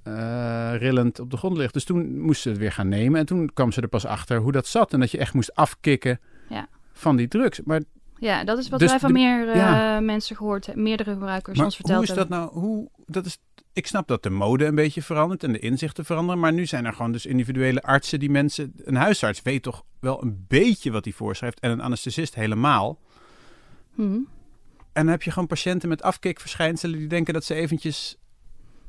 eh, 0.03 0.79
rillend 0.79 1.19
op 1.19 1.29
de 1.31 1.37
grond 1.37 1.57
ligt. 1.57 1.73
Dus 1.73 1.83
toen 1.83 2.19
moest 2.19 2.41
ze 2.41 2.49
het 2.49 2.57
weer 2.57 2.71
gaan 2.71 2.87
nemen. 2.89 3.19
En 3.19 3.25
toen 3.25 3.53
kwam 3.53 3.71
ze 3.71 3.81
er 3.81 3.87
pas 3.87 4.05
achter 4.05 4.37
hoe 4.37 4.51
dat 4.51 4.67
zat. 4.67 4.93
En 4.93 4.99
dat 4.99 5.11
je 5.11 5.17
echt 5.17 5.33
moest 5.33 5.55
afkicken 5.55 6.19
Ja. 6.49 6.67
van 6.93 7.15
die 7.15 7.27
drugs. 7.27 7.61
Maar, 7.61 7.81
ja, 8.21 8.43
dat 8.43 8.57
is 8.57 8.69
wat 8.69 8.79
Dus 8.79 8.89
wij 8.89 8.99
van 8.99 9.13
de- 9.13 9.19
meer 9.19 9.49
eh, 9.49 9.99
mensen 9.99 10.35
gehoord 10.35 10.65
hebben. 10.65 10.83
Meerdere 10.83 11.11
gebruikers 11.11 11.57
maar 11.57 11.65
ons 11.65 11.75
verteld 11.75 11.97
hoe 11.97 12.07
is 12.07 12.13
dat 12.13 12.29
nou? 12.29 12.51
Hoe, 12.51 12.89
dat 13.05 13.25
is, 13.25 13.37
ik 13.73 13.87
snap 13.87 14.07
dat 14.07 14.23
de 14.23 14.29
mode 14.29 14.65
een 14.65 14.75
beetje 14.75 15.01
verandert 15.01 15.43
en 15.43 15.51
de 15.51 15.59
inzichten 15.59 16.05
veranderen. 16.05 16.39
Maar 16.39 16.53
nu 16.53 16.65
zijn 16.65 16.85
er 16.85 16.93
gewoon 16.93 17.11
dus 17.11 17.25
individuele 17.25 17.81
artsen 17.81 18.19
die 18.19 18.29
mensen... 18.29 18.73
Een 18.77 18.95
huisarts 18.95 19.41
weet 19.41 19.63
toch 19.63 19.83
wel 19.99 20.23
een 20.23 20.45
beetje 20.47 20.91
wat 20.91 21.03
hij 21.03 21.13
voorschrijft. 21.13 21.59
En 21.59 21.71
een 21.71 21.81
anesthesist 21.81 22.35
helemaal. 22.35 22.99
Mhm. 23.95 24.13
En 24.93 25.03
dan 25.03 25.07
heb 25.07 25.23
je 25.23 25.31
gewoon 25.31 25.47
patiënten 25.47 25.89
met 25.89 26.01
afkikverschijnselen 26.03 26.99
die 26.99 27.07
denken 27.07 27.33
dat 27.33 27.43
ze 27.43 27.53
eventjes... 27.53 28.17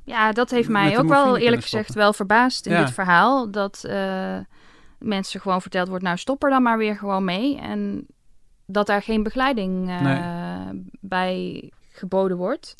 Ja, 0.04 0.32
dat 0.32 0.50
heeft 0.50 0.68
mij 0.68 0.98
ook 0.98 1.08
wel 1.08 1.36
eerlijk 1.36 1.62
gezegd 1.62 1.94
wel 1.94 2.12
verbaasd 2.12 2.66
in 2.66 2.72
Ja. 2.72 2.84
dit 2.84 2.94
verhaal. 2.94 3.50
Dat 3.50 3.84
eh, 3.84 4.38
mensen 4.98 5.40
gewoon 5.40 5.60
verteld 5.62 5.88
wordt, 5.88 6.04
nou 6.04 6.16
stop 6.16 6.44
er 6.44 6.50
dan 6.50 6.62
maar 6.62 6.78
weer 6.78 6.96
gewoon 6.96 7.24
mee. 7.24 7.58
En 7.58 8.06
dat 8.72 8.86
daar 8.86 9.02
geen 9.02 9.22
begeleiding 9.22 9.88
eh, 9.90 10.68
bij 11.00 11.70
geboden 11.90 12.36
wordt. 12.36 12.74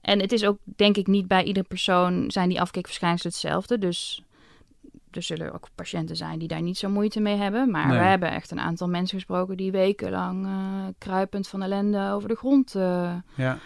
En 0.00 0.20
het 0.20 0.32
is 0.32 0.44
ook 0.44 0.58
denk 0.64 0.96
ik 0.96 1.06
niet 1.06 1.28
bij 1.28 1.44
iedere 1.44 1.66
persoon 1.68 2.30
zijn 2.30 2.48
die 2.48 2.60
afkikverschijnselen 2.60 3.32
hetzelfde. 3.32 3.78
Dus 3.78 4.22
er 5.10 5.22
zullen 5.22 5.52
ook 5.54 5.68
patiënten 5.74 6.16
zijn 6.16 6.38
die 6.38 6.48
daar 6.48 6.62
niet 6.62 6.78
zo 6.78 6.88
moeite 6.88 7.20
mee 7.20 7.36
hebben. 7.36 7.70
Maar 7.70 7.86
Nee. 7.86 7.98
we 7.98 8.04
hebben 8.04 8.30
echt 8.30 8.50
een 8.50 8.60
aantal 8.60 8.88
mensen 8.88 9.16
gesproken 9.18 9.56
die 9.56 9.70
wekenlang 9.72 10.44
eh, 10.46 10.86
kruipend 10.98 11.48
van 11.48 11.62
ellende 11.62 12.10
over 12.12 12.28
de 12.28 12.34
grond... 12.36 12.74
eh, 12.74 13.14
Ja. 13.34 13.58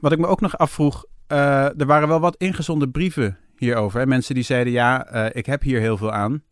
Wat 0.00 0.12
ik 0.12 0.18
me 0.18 0.26
ook 0.26 0.40
nog 0.40 0.58
afvroeg, 0.58 1.04
er 1.26 1.86
waren 1.86 2.08
wel 2.08 2.20
wat 2.20 2.36
ingezonden 2.36 2.90
brieven 2.90 3.38
hierover. 3.56 4.00
Hè? 4.00 4.06
Mensen 4.06 4.34
die 4.34 4.44
zeiden, 4.44 4.72
ja, 4.72 5.06
ik 5.32 5.46
heb 5.46 5.62
hier 5.62 5.80
heel 5.80 5.96
veel 5.96 6.12
aan. 6.12 6.42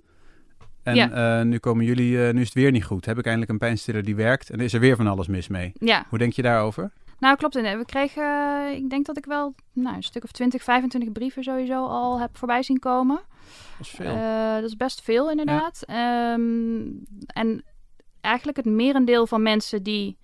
En 0.83 0.95
Ja. 0.95 1.39
eh, 1.41 1.45
nu 1.47 1.59
komen 1.59 1.85
jullie, 1.85 2.27
eh, 2.27 2.35
nu 2.35 2.41
is 2.41 2.47
het 2.47 2.55
weer 2.55 2.71
niet 2.71 2.85
goed. 2.85 3.05
Heb 3.07 3.19
ik 3.19 3.25
eindelijk 3.25 3.53
een 3.53 3.59
pijnstiller 3.59 4.05
die 4.05 4.15
werkt 4.17 4.51
en 4.51 4.61
is 4.61 4.73
er 4.73 4.81
weer 4.81 4.97
van 4.97 5.07
alles 5.07 5.27
mis 5.29 5.49
mee. 5.49 5.73
ja, 5.75 6.05
Hoe 6.09 6.19
denk 6.19 6.33
je 6.33 6.43
daarover? 6.43 6.93
Nou, 7.19 7.37
klopt. 7.37 7.57
En 7.57 7.79
we 7.79 7.85
kregen, 7.85 8.23
eh, 8.23 8.77
ik 8.77 8.91
denk 8.91 9.07
dat 9.07 9.17
ik 9.17 9.25
wel 9.25 9.55
nou, 9.73 9.97
een 9.97 10.03
stuk 10.03 10.25
of 10.25 10.31
20, 10.31 10.63
25 10.63 11.13
brieven 11.13 11.43
sowieso 11.43 11.87
al 11.87 12.21
heb 12.21 12.37
voorbij 12.37 12.63
zien 12.63 12.79
komen. 12.79 13.21
Dat 13.79 13.87
is 13.87 13.89
veel. 13.89 14.07
Eh, 14.07 14.55
dat 14.55 14.65
is 14.65 14.77
best 14.77 15.03
veel, 15.03 15.31
inderdaad. 15.31 15.83
Ehm, 15.87 16.81
en 17.27 17.65
eigenlijk 18.21 18.57
het 18.57 18.67
merendeel 18.67 19.27
van 19.27 19.43
mensen 19.43 19.83
die 19.83 20.19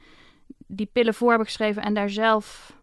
die 0.67 0.89
pillen 0.93 1.15
voor 1.15 1.29
hebben 1.29 1.47
geschreven 1.47 1.83
en 1.83 1.95
daar 1.95 2.11
zelf 2.11 2.75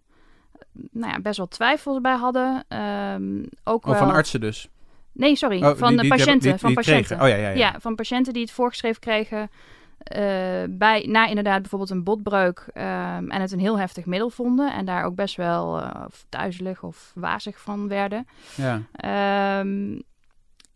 nou 0.91 1.11
ja, 1.11 1.19
best 1.19 1.37
wel 1.37 1.47
twijfels 1.47 2.01
bij 2.01 2.15
hadden. 2.15 2.63
Ehm, 2.67 3.43
ook 3.63 3.85
oh, 3.85 3.89
wel... 3.91 3.99
van 3.99 4.11
artsen 4.11 4.41
dus? 4.41 4.69
Nee, 5.13 5.35
sorry. 5.35 5.63
Oh, 5.63 5.75
van 5.75 5.87
die- 5.87 5.95
de 5.95 6.01
die- 6.01 6.09
patiënten. 6.11 6.49
die- 6.49 6.59
van 6.59 6.73
patiënten. 6.73 7.21
Oh 7.21 7.27
ja, 7.27 7.35
ja, 7.35 7.49
ja. 7.49 7.55
Ja, 7.55 7.75
van 7.79 7.95
patiënten 7.95 8.33
die 8.33 8.41
het 8.41 8.51
voorgeschreven 8.51 8.99
kregen. 9.01 9.49
eh, 10.03 10.63
bij, 10.69 11.05
na 11.07 11.25
inderdaad 11.27 11.61
bijvoorbeeld 11.61 11.89
een 11.89 12.03
botbreuk 12.03 12.67
ehm, 12.73 13.29
en 13.29 13.41
het 13.41 13.51
een 13.51 13.59
heel 13.59 13.79
heftig 13.79 14.05
middel 14.05 14.29
vonden. 14.29 14.73
En 14.73 14.85
daar 14.85 15.03
ook 15.05 15.15
best 15.15 15.35
wel 15.35 15.81
of 16.05 16.25
duizelig 16.29 16.83
of 16.83 17.11
wazig 17.15 17.59
van 17.59 17.87
werden. 17.87 18.27
ja. 18.55 18.81
Ehm, 18.91 19.99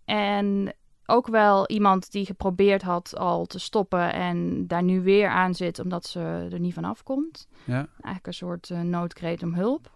en 0.06 0.74
ook 1.06 1.28
wel 1.28 1.68
iemand 1.68 2.12
die 2.12 2.26
geprobeerd 2.26 2.82
had 2.82 3.18
al 3.18 3.46
te 3.46 3.60
stoppen 3.60 4.14
en 4.14 4.68
daar 4.68 4.84
nu 4.84 5.02
weer 5.02 5.30
aan 5.30 5.54
zit 5.56 5.80
omdat 5.80 6.06
ze 6.06 6.48
er 6.52 6.60
niet 6.60 6.74
van 6.74 6.84
afkomt. 6.86 7.48
Ja. 7.64 7.76
Eigenlijk 7.76 8.28
een 8.28 8.34
soort 8.34 8.70
eh, 8.70 8.80
noodkreet 8.82 9.44
om 9.44 9.54
hulp. 9.54 9.90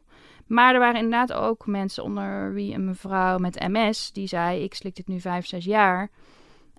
Maar 0.51 0.73
er 0.73 0.79
waren 0.79 1.01
inderdaad 1.01 1.33
ook 1.33 1.65
mensen 1.67 2.03
onder 2.03 2.53
wie 2.53 2.73
een 2.73 2.85
mevrouw 2.85 3.37
met 3.37 3.59
MS 3.67 4.11
die 4.11 4.27
zei: 4.27 4.63
Ik 4.63 4.73
slik 4.73 4.95
dit 4.95 5.07
nu 5.07 5.19
vijf, 5.19 5.45
zes 5.45 5.65
jaar. 5.65 6.09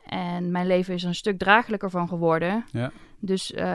En 0.06 0.50
mijn 0.50 0.66
leven 0.66 0.94
is 0.94 1.02
er 1.02 1.08
een 1.08 1.14
stuk 1.14 1.38
draaglijker 1.38 1.90
van 1.90 2.08
geworden. 2.08 2.64
Ja. 2.70 2.90
Dus 3.18 3.52
eh, 3.52 3.66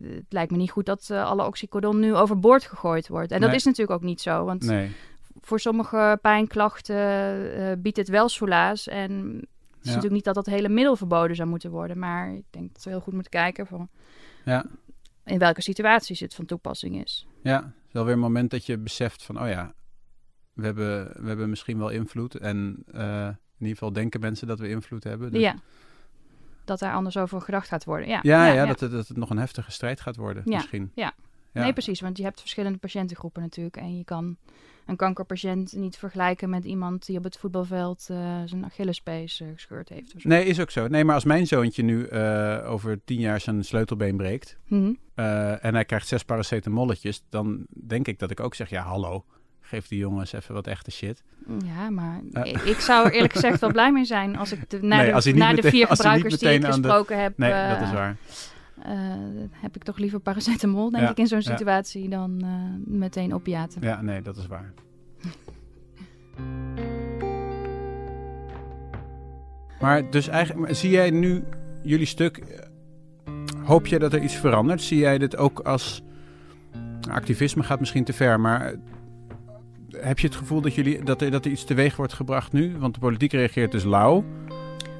het 0.00 0.24
lijkt 0.28 0.50
me 0.50 0.56
niet 0.56 0.70
goed 0.70 0.86
dat 0.86 1.10
eh, 1.10 1.24
alle 1.24 1.46
oxycodon 1.46 2.00
nu 2.00 2.14
overboord 2.14 2.64
gegooid 2.64 3.08
wordt. 3.08 3.32
En 3.32 3.40
dat 3.40 3.52
is 3.54 3.64
natuurlijk 3.64 3.98
ook 3.98 4.06
niet 4.06 4.20
zo. 4.20 4.44
Want 4.44 4.62
Nee. 4.66 4.90
voor 5.40 5.60
sommige 5.60 6.18
pijnklachten 6.22 6.96
eh, 7.56 7.72
biedt 7.78 7.96
het 7.96 8.08
wel 8.08 8.28
soelaas. 8.28 8.88
En 8.88 9.10
het 9.10 9.82
is 9.82 9.88
Ja. 9.88 9.88
natuurlijk 9.88 10.12
niet 10.14 10.24
dat 10.24 10.34
dat 10.34 10.46
hele 10.46 10.68
middel 10.68 10.96
verboden 10.96 11.36
zou 11.36 11.48
moeten 11.48 11.70
worden. 11.70 11.98
Maar 11.98 12.34
ik 12.34 12.44
denk 12.50 12.72
dat 12.74 12.84
we 12.84 12.90
heel 12.90 13.00
goed 13.00 13.12
moeten 13.12 13.30
kijken 13.32 13.66
van 13.66 13.88
Ja. 14.44 14.64
In 15.24 15.38
welke 15.38 15.62
situaties 15.62 16.20
het 16.20 16.34
van 16.34 16.44
toepassing 16.44 17.02
is. 17.02 17.26
Ja, 17.42 17.56
het 17.56 17.72
is 17.86 17.92
wel 17.92 18.04
weer 18.04 18.12
een 18.14 18.18
moment 18.18 18.50
dat 18.50 18.66
je 18.66 18.78
beseft 18.78 19.22
van, 19.22 19.40
oh 19.42 19.48
ja, 19.48 19.74
we 20.52 20.64
hebben, 20.64 21.22
we 21.22 21.28
hebben 21.28 21.48
misschien 21.50 21.78
wel 21.78 21.88
invloed. 21.88 22.34
En 22.34 22.84
eh, 22.92 23.26
in 23.26 23.60
ieder 23.60 23.74
geval 23.78 23.92
denken 23.92 24.20
mensen 24.20 24.46
dat 24.46 24.58
we 24.58 24.68
invloed 24.68 25.04
hebben. 25.04 25.32
Dus- 25.32 25.40
Ja. 25.40 25.54
Dat 26.64 26.78
daar 26.78 26.94
anders 26.94 27.16
over 27.16 27.40
gedacht 27.40 27.68
gaat 27.68 27.84
worden. 27.84 28.08
Ja, 28.08 28.18
Ja, 28.22 28.46
ja, 28.46 28.66
Dat, 28.66 28.80
het, 28.80 28.90
dat 28.90 29.08
het 29.08 29.16
nog 29.16 29.30
een 29.30 29.38
heftige 29.38 29.70
strijd 29.70 30.00
gaat 30.00 30.16
worden 30.16 30.42
Ja, 30.46 30.54
misschien. 30.56 30.90
ja. 30.94 31.12
Ja. 31.54 31.60
Nee, 31.62 31.72
precies. 31.72 32.00
Want 32.00 32.16
je 32.16 32.22
hebt 32.22 32.40
verschillende 32.40 32.78
patiëntengroepen 32.78 33.42
natuurlijk. 33.42 33.76
En 33.76 33.96
je 33.96 34.04
kan 34.04 34.36
een 34.86 34.96
kankerpatiënt 34.96 35.72
niet 35.72 35.96
vergelijken 35.96 36.50
met 36.50 36.64
iemand 36.64 37.06
die 37.06 37.18
op 37.18 37.24
het 37.24 37.36
voetbalveld 37.36 38.06
eh, 38.10 38.16
zijn 38.44 38.64
Achillespees 38.64 39.40
eh, 39.40 39.48
gescheurd 39.54 39.88
heeft. 39.88 40.14
Of 40.14 40.20
zo. 40.20 40.28
Nee, 40.28 40.44
is 40.44 40.60
ook 40.60 40.70
zo. 40.70 40.88
Nee, 40.88 41.04
maar 41.04 41.14
als 41.14 41.24
mijn 41.24 41.46
zoontje 41.46 41.82
nu 41.82 42.04
eh, 42.06 42.58
over 42.70 43.04
tien 43.04 43.20
jaar 43.20 43.40
zijn 43.40 43.64
sleutelbeen 43.64 44.16
breekt... 44.16 44.56
Mhm. 44.68 44.92
en 45.60 45.74
hij 45.74 45.84
krijgt 45.84 46.08
zes 46.08 46.22
paracetamolletjes... 46.24 47.22
dan 47.30 47.66
denk 47.86 48.06
ik 48.08 48.18
dat 48.18 48.30
ik 48.30 48.40
ook 48.40 48.54
zeg, 48.54 48.70
ja, 48.70 48.82
hallo... 48.82 49.24
Geef 49.66 49.88
die 49.88 49.98
jongens 49.98 50.32
even 50.32 50.54
wat 50.54 50.66
echte 50.66 50.90
shit. 50.90 51.22
Ja, 51.64 51.90
maar 51.90 52.20
ik, 52.42 52.56
ik 52.60 52.80
zou 52.80 53.06
er 53.06 53.12
eerlijk 53.12 53.32
gezegd 53.32 53.60
wel 53.60 53.70
blij 53.78 53.92
mee 53.92 54.04
zijn 54.04 54.36
als 54.36 54.52
ik 54.52 54.70
de, 54.70 54.82
naar, 54.82 54.98
Nee, 55.12 55.20
de, 55.20 55.32
naar 55.34 55.48
de 55.50 55.54
meteen- 55.54 55.70
vier 55.70 55.86
gebruikers 55.86 56.38
die 56.38 56.48
ik 56.52 56.60
de- 56.60 56.66
gesproken 56.66 57.22
heb, 57.22 57.38
Nee, 57.38 57.68
dat 57.68 57.80
is 57.80 57.92
waar. 57.92 58.16
Eh, 58.84 58.92
heb 59.50 59.76
ik 59.76 59.82
toch 59.82 59.98
liever 59.98 60.20
paracetamol, 60.20 60.90
denk 60.90 61.02
Ja, 61.04 61.10
ik, 61.10 61.18
in 61.18 61.26
zo'n 61.26 61.42
situatie 61.42 62.08
dan 62.08 62.40
eh, 62.40 62.48
meteen 62.84 63.34
opiaten. 63.34 63.82
Ja, 63.82 64.02
nee, 64.02 64.22
dat 64.22 64.36
is 64.36 64.46
waar. 64.46 64.72
maar 69.80 70.10
dus 70.10 70.28
eigenlijk, 70.28 70.74
zie 70.74 70.90
jij 70.90 71.10
nu 71.10 71.44
jullie 71.82 72.06
stuk... 72.06 72.36
eh, 72.36 72.58
Hoop 73.64 73.86
je 73.86 73.98
dat 73.98 74.12
er 74.12 74.22
iets 74.22 74.34
verandert? 74.34 74.82
Zie 74.82 74.98
jij 74.98 75.18
dit 75.18 75.36
ook 75.36 75.60
als... 75.60 76.02
Activisme 77.10 77.62
gaat 77.62 77.80
misschien 77.80 78.04
te 78.04 78.12
ver, 78.12 78.40
maar... 78.40 78.74
Heb 79.90 80.18
je 80.18 80.26
het 80.26 80.36
gevoel 80.36 80.60
dat, 80.60 80.74
jullie, 80.74 81.04
dat, 81.04 81.22
er, 81.22 81.30
dat 81.30 81.44
er 81.44 81.50
iets 81.50 81.64
teweeg 81.64 81.96
wordt 81.96 82.12
gebracht 82.12 82.52
nu? 82.52 82.76
Want 82.78 82.94
de 82.94 83.00
politiek 83.00 83.32
reageert 83.32 83.72
dus 83.72 83.84
lauw. 83.84 84.24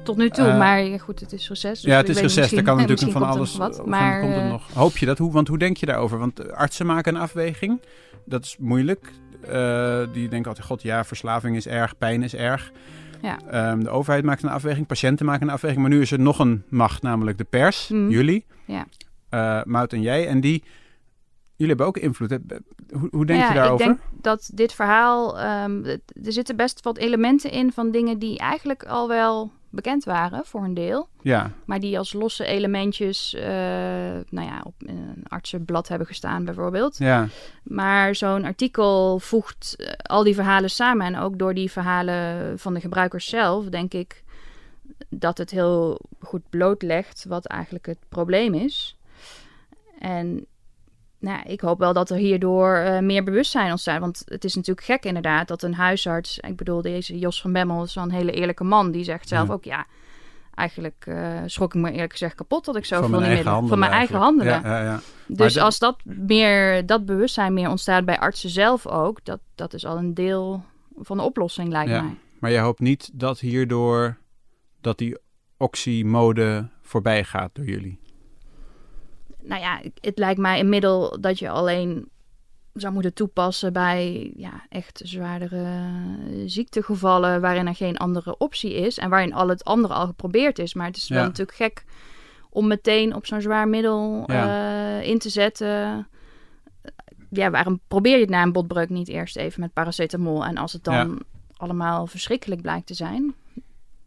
Tot 0.05 0.17
nu 0.17 0.29
toe, 0.29 0.45
Eh, 0.47 0.57
maar 0.57 0.99
goed, 0.99 1.19
het 1.19 1.33
is 1.33 1.47
reces. 1.49 1.81
dus 1.81 1.91
ja, 1.91 1.97
het 1.97 2.09
is 2.09 2.19
reces. 2.19 2.51
Er 2.51 2.63
kan 2.63 2.77
natuurlijk 2.77 3.11
van 3.11 3.23
alles... 3.23 3.51
van- 3.51 3.59
wat, 3.59 3.85
maar 3.85 4.19
komt 4.21 4.33
er 4.33 4.41
eh, 4.41 4.49
nog. 4.49 4.73
Hoop 4.73 4.97
je 4.97 5.05
dat? 5.05 5.17
Hoe, 5.17 5.31
want 5.31 5.47
hoe 5.47 5.57
denk 5.57 5.77
je 5.77 5.85
daarover? 5.85 6.17
Want 6.17 6.39
eh, 6.39 6.53
artsen 6.53 6.85
maken 6.85 7.15
een 7.15 7.21
afweging. 7.21 7.81
Dat 8.25 8.43
is 8.43 8.55
moeilijk. 8.59 9.11
Eh, 9.41 10.03
die 10.13 10.27
denken 10.29 10.47
altijd, 10.49 10.67
god 10.67 10.81
ja, 10.81 11.03
verslaving 11.03 11.55
is 11.55 11.67
erg, 11.67 11.97
pijn 11.97 12.23
is 12.23 12.35
erg. 12.35 12.71
Ja. 13.21 13.37
Ehm, 13.49 13.79
de 13.83 13.89
overheid 13.89 14.23
maakt 14.25 14.43
een 14.43 14.49
afweging, 14.49 14.87
patiënten 14.87 15.25
maken 15.25 15.47
een 15.47 15.53
afweging. 15.53 15.81
Maar 15.81 15.89
nu 15.91 16.01
is 16.01 16.11
er 16.11 16.19
nog 16.19 16.39
een 16.39 16.63
macht, 16.69 17.01
namelijk 17.01 17.37
de 17.37 17.43
pers, 17.43 17.87
Mhm. 17.87 18.09
jullie. 18.09 18.45
Ja. 18.65 18.85
Eh, 19.29 19.63
Mout 19.63 19.93
en 19.93 20.01
jij. 20.01 20.27
En 20.27 20.41
die, 20.41 20.63
jullie 21.55 21.67
hebben 21.67 21.85
ook 21.85 21.97
invloed. 21.97 22.29
hè? 22.29 22.37
Hoe, 22.99 23.07
hoe 23.11 23.25
denk 23.25 23.39
ja, 23.41 23.47
je 23.47 23.53
daarover? 23.53 23.85
Ik 23.85 23.91
denk 23.97 24.23
dat 24.23 24.49
dit 24.53 24.73
verhaal, 24.73 25.39
ehm, 25.39 25.83
er 26.23 26.31
zitten 26.33 26.55
best 26.55 26.83
wat 26.83 26.97
elementen 26.97 27.51
in 27.51 27.71
van 27.71 27.91
dingen 27.91 28.19
die 28.19 28.37
eigenlijk 28.39 28.83
al 28.83 29.07
wel 29.07 29.51
bekend 29.75 30.03
waren 30.03 30.45
voor 30.45 30.63
een 30.63 30.73
deel. 30.73 31.07
Ja, 31.21 31.51
Maar 31.65 31.79
die 31.79 31.97
als 31.97 32.13
losse 32.13 32.45
elementjes, 32.45 33.33
eh, 33.33 33.43
nou 34.29 34.47
ja, 34.47 34.61
op 34.63 34.73
een 34.77 35.23
artsenblad 35.27 35.87
hebben 35.87 36.07
gestaan 36.07 36.45
bijvoorbeeld. 36.45 36.97
ja, 36.97 37.27
Maar 37.63 38.15
zo'n 38.15 38.45
artikel 38.45 39.19
voegt 39.19 39.75
eh, 39.77 39.93
al 39.97 40.23
die 40.23 40.35
verhalen 40.35 40.69
samen. 40.69 41.05
En 41.05 41.17
ook 41.17 41.39
door 41.39 41.53
die 41.53 41.71
verhalen 41.71 42.59
van 42.59 42.73
de 42.73 42.79
gebruikers 42.79 43.25
zelf, 43.25 43.65
denk 43.65 43.93
ik 43.93 44.23
dat 45.09 45.37
het 45.37 45.51
heel 45.51 45.99
goed 46.19 46.49
blootlegt 46.49 47.25
wat 47.27 47.45
eigenlijk 47.45 47.85
het 47.85 47.99
probleem 48.09 48.53
is. 48.53 48.97
En 49.99 50.45
nou, 51.25 51.41
ik 51.45 51.61
hoop 51.61 51.79
wel 51.79 51.93
dat 51.93 52.09
er 52.09 52.17
hierdoor 52.17 52.75
eh, 52.75 52.99
meer 52.99 53.23
bewustzijn 53.23 53.71
ontstaat. 53.71 53.99
Want 53.99 54.21
het 54.25 54.43
is 54.43 54.55
natuurlijk 54.55 54.85
gek 54.85 55.05
inderdaad 55.05 55.47
dat 55.47 55.63
een 55.63 55.73
huisarts... 55.73 56.39
Ik 56.39 56.55
bedoel, 56.55 56.81
deze 56.81 57.19
Jos 57.19 57.41
van 57.41 57.53
Bemmel 57.53 57.83
is 57.83 57.93
wel 57.93 58.03
een 58.03 58.11
hele 58.11 58.31
eerlijke 58.31 58.63
man. 58.63 58.91
Die 58.91 59.03
zegt 59.03 59.27
zelf 59.27 59.47
Ja. 59.47 59.53
ook, 59.53 59.63
ja... 59.63 59.85
Eigenlijk 60.55 61.03
eh, 61.07 61.41
schrok 61.45 61.73
ik 61.75 61.81
me 61.81 61.91
eerlijk 61.91 62.11
gezegd 62.11 62.35
kapot 62.35 62.65
dat 62.65 62.75
ik 62.75 62.85
van 62.85 62.97
zoveel 62.97 63.09
mijn 63.09 63.21
niet 63.21 63.31
eigen 63.31 63.45
meer... 63.45 63.53
handelen 63.53 63.79
Van 63.79 63.89
mijn 63.89 63.99
eigen 63.99 64.19
handelen. 64.19 64.61
Ja, 64.63 64.77
ja, 64.77 64.83
ja. 64.83 64.99
Dus 65.27 65.57
als 65.57 65.79
dat, 65.79 65.97
meer, 66.03 66.85
dat 66.85 67.05
bewustzijn 67.05 67.53
meer 67.53 67.69
ontstaat 67.69 68.05
bij 68.05 68.19
artsen 68.19 68.49
zelf 68.49 68.87
ook, 68.87 69.25
dat, 69.25 69.39
dat 69.55 69.73
is 69.73 69.85
al 69.85 69.97
een 69.97 70.13
deel 70.13 70.63
van 70.97 71.17
de 71.17 71.23
oplossing, 71.23 71.69
lijkt 71.69 71.89
Ja. 71.89 72.01
mij. 72.01 72.17
Maar 72.39 72.51
je 72.51 72.57
hoopt 72.57 72.79
niet 72.79 73.09
dat 73.13 73.39
hierdoor 73.39 74.17
dat 74.81 74.97
die 74.97 75.17
oxymode 75.57 76.69
voorbij 76.81 77.23
gaat 77.23 77.49
door 77.53 77.65
jullie. 77.65 77.99
Nou 79.47 79.61
ja, 79.61 79.81
het 80.01 80.17
lijkt 80.17 80.39
mij 80.39 80.59
een 80.59 80.69
middel 80.69 81.17
dat 81.21 81.39
je 81.39 81.49
alleen 81.49 82.09
zou 82.73 82.93
moeten 82.93 83.13
toepassen 83.13 83.73
bij 83.73 84.33
ja, 84.35 84.65
echt 84.69 85.01
zwaardere 85.03 85.91
ziektegevallen 86.45 87.41
waarin 87.41 87.67
er 87.67 87.75
geen 87.75 87.97
andere 87.97 88.37
optie 88.37 88.73
is 88.73 88.97
en 88.97 89.09
waarin 89.09 89.33
al 89.33 89.47
het 89.47 89.63
andere 89.63 89.93
al 89.93 90.05
geprobeerd 90.05 90.59
is. 90.59 90.73
Maar 90.73 90.85
het 90.87 90.97
is 90.97 91.07
wel 91.07 91.19
Ja. 91.19 91.25
natuurlijk 91.25 91.57
gek 91.57 91.83
om 92.49 92.67
meteen 92.67 93.15
op 93.15 93.25
zo'n 93.25 93.41
zwaar 93.41 93.67
middel 93.67 94.23
Ja. 94.27 94.99
eh, 94.99 95.07
in 95.07 95.19
te 95.19 95.29
zetten. 95.29 96.07
Ja, 97.29 97.49
waarom 97.49 97.79
probeer 97.87 98.13
je 98.15 98.21
het 98.21 98.29
na 98.29 98.41
een 98.43 98.51
botbreuk 98.51 98.89
niet 98.89 99.07
eerst 99.07 99.37
even 99.37 99.61
met 99.61 99.73
paracetamol? 99.73 100.45
En 100.45 100.57
als 100.57 100.73
het 100.73 100.83
dan 100.83 101.21
allemaal 101.57 102.07
verschrikkelijk 102.07 102.61
blijkt 102.61 102.87
te 102.87 102.93
zijn. 102.93 103.33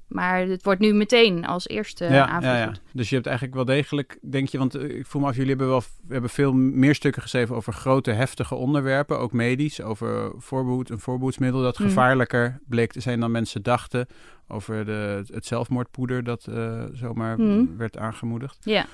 Maar 0.08 0.38
het 0.40 0.62
wordt 0.64 0.80
nu 0.80 0.92
meteen 0.94 1.46
als 1.46 1.68
eerste 1.68 2.04
ja, 2.04 2.38
ja, 2.40 2.58
ja. 2.58 2.72
Dus 2.92 3.08
je 3.08 3.14
hebt 3.14 3.26
eigenlijk 3.26 3.56
wel 3.56 3.64
degelijk, 3.64 4.18
denk 4.22 4.48
je, 4.48 4.58
want 4.58 4.74
eh, 4.74 4.96
ik 4.98 5.06
voel 5.06 5.22
me 5.22 5.28
af, 5.28 5.34
jullie 5.34 5.48
hebben 5.48 5.68
wel 5.68 5.80
we 6.06 6.12
hebben 6.12 6.30
veel 6.30 6.52
meer 6.52 6.94
stukken 6.94 7.22
geschreven 7.22 7.56
over 7.56 7.72
grote, 7.72 8.10
heftige 8.10 8.54
onderwerpen, 8.54 9.18
ook 9.18 9.32
medisch, 9.32 9.80
over 9.80 10.32
voorbehoed, 10.36 10.90
een 10.90 10.98
voorbehoedsmiddel 10.98 11.62
dat 11.62 11.78
Mhm. 11.78 11.88
gevaarlijker 11.88 12.60
bleek 12.66 12.92
te 12.92 13.00
zijn 13.00 13.20
dan 13.20 13.30
mensen 13.30 13.62
dachten, 13.62 14.06
over 14.48 14.84
de, 14.84 15.24
het 15.32 15.46
zelfmoordpoeder 15.46 16.24
dat 16.24 16.46
eh, 16.46 16.84
zomaar 16.92 17.40
Mhm. 17.40 17.76
werd 17.76 17.96
aangemoedigd. 17.96 18.58
Ja. 18.60 18.86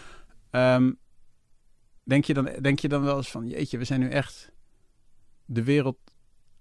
Ehm, 0.51 0.93
denk, 2.05 2.25
je 2.25 2.35
dan, 2.35 2.49
denk 2.61 2.79
je 2.79 2.89
dan 2.89 3.03
wel 3.03 3.17
eens 3.17 3.31
van, 3.31 3.47
jeetje, 3.49 3.79
we 3.79 3.85
zijn 3.85 4.01
nu 4.01 4.09
echt 4.09 4.51
de 5.45 5.65
wereld 5.65 5.97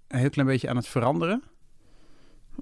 een 0.07 0.19
heel 0.19 0.29
klein 0.29 0.47
beetje 0.47 0.69
aan 0.69 0.75
het 0.75 0.87
veranderen? 0.87 1.43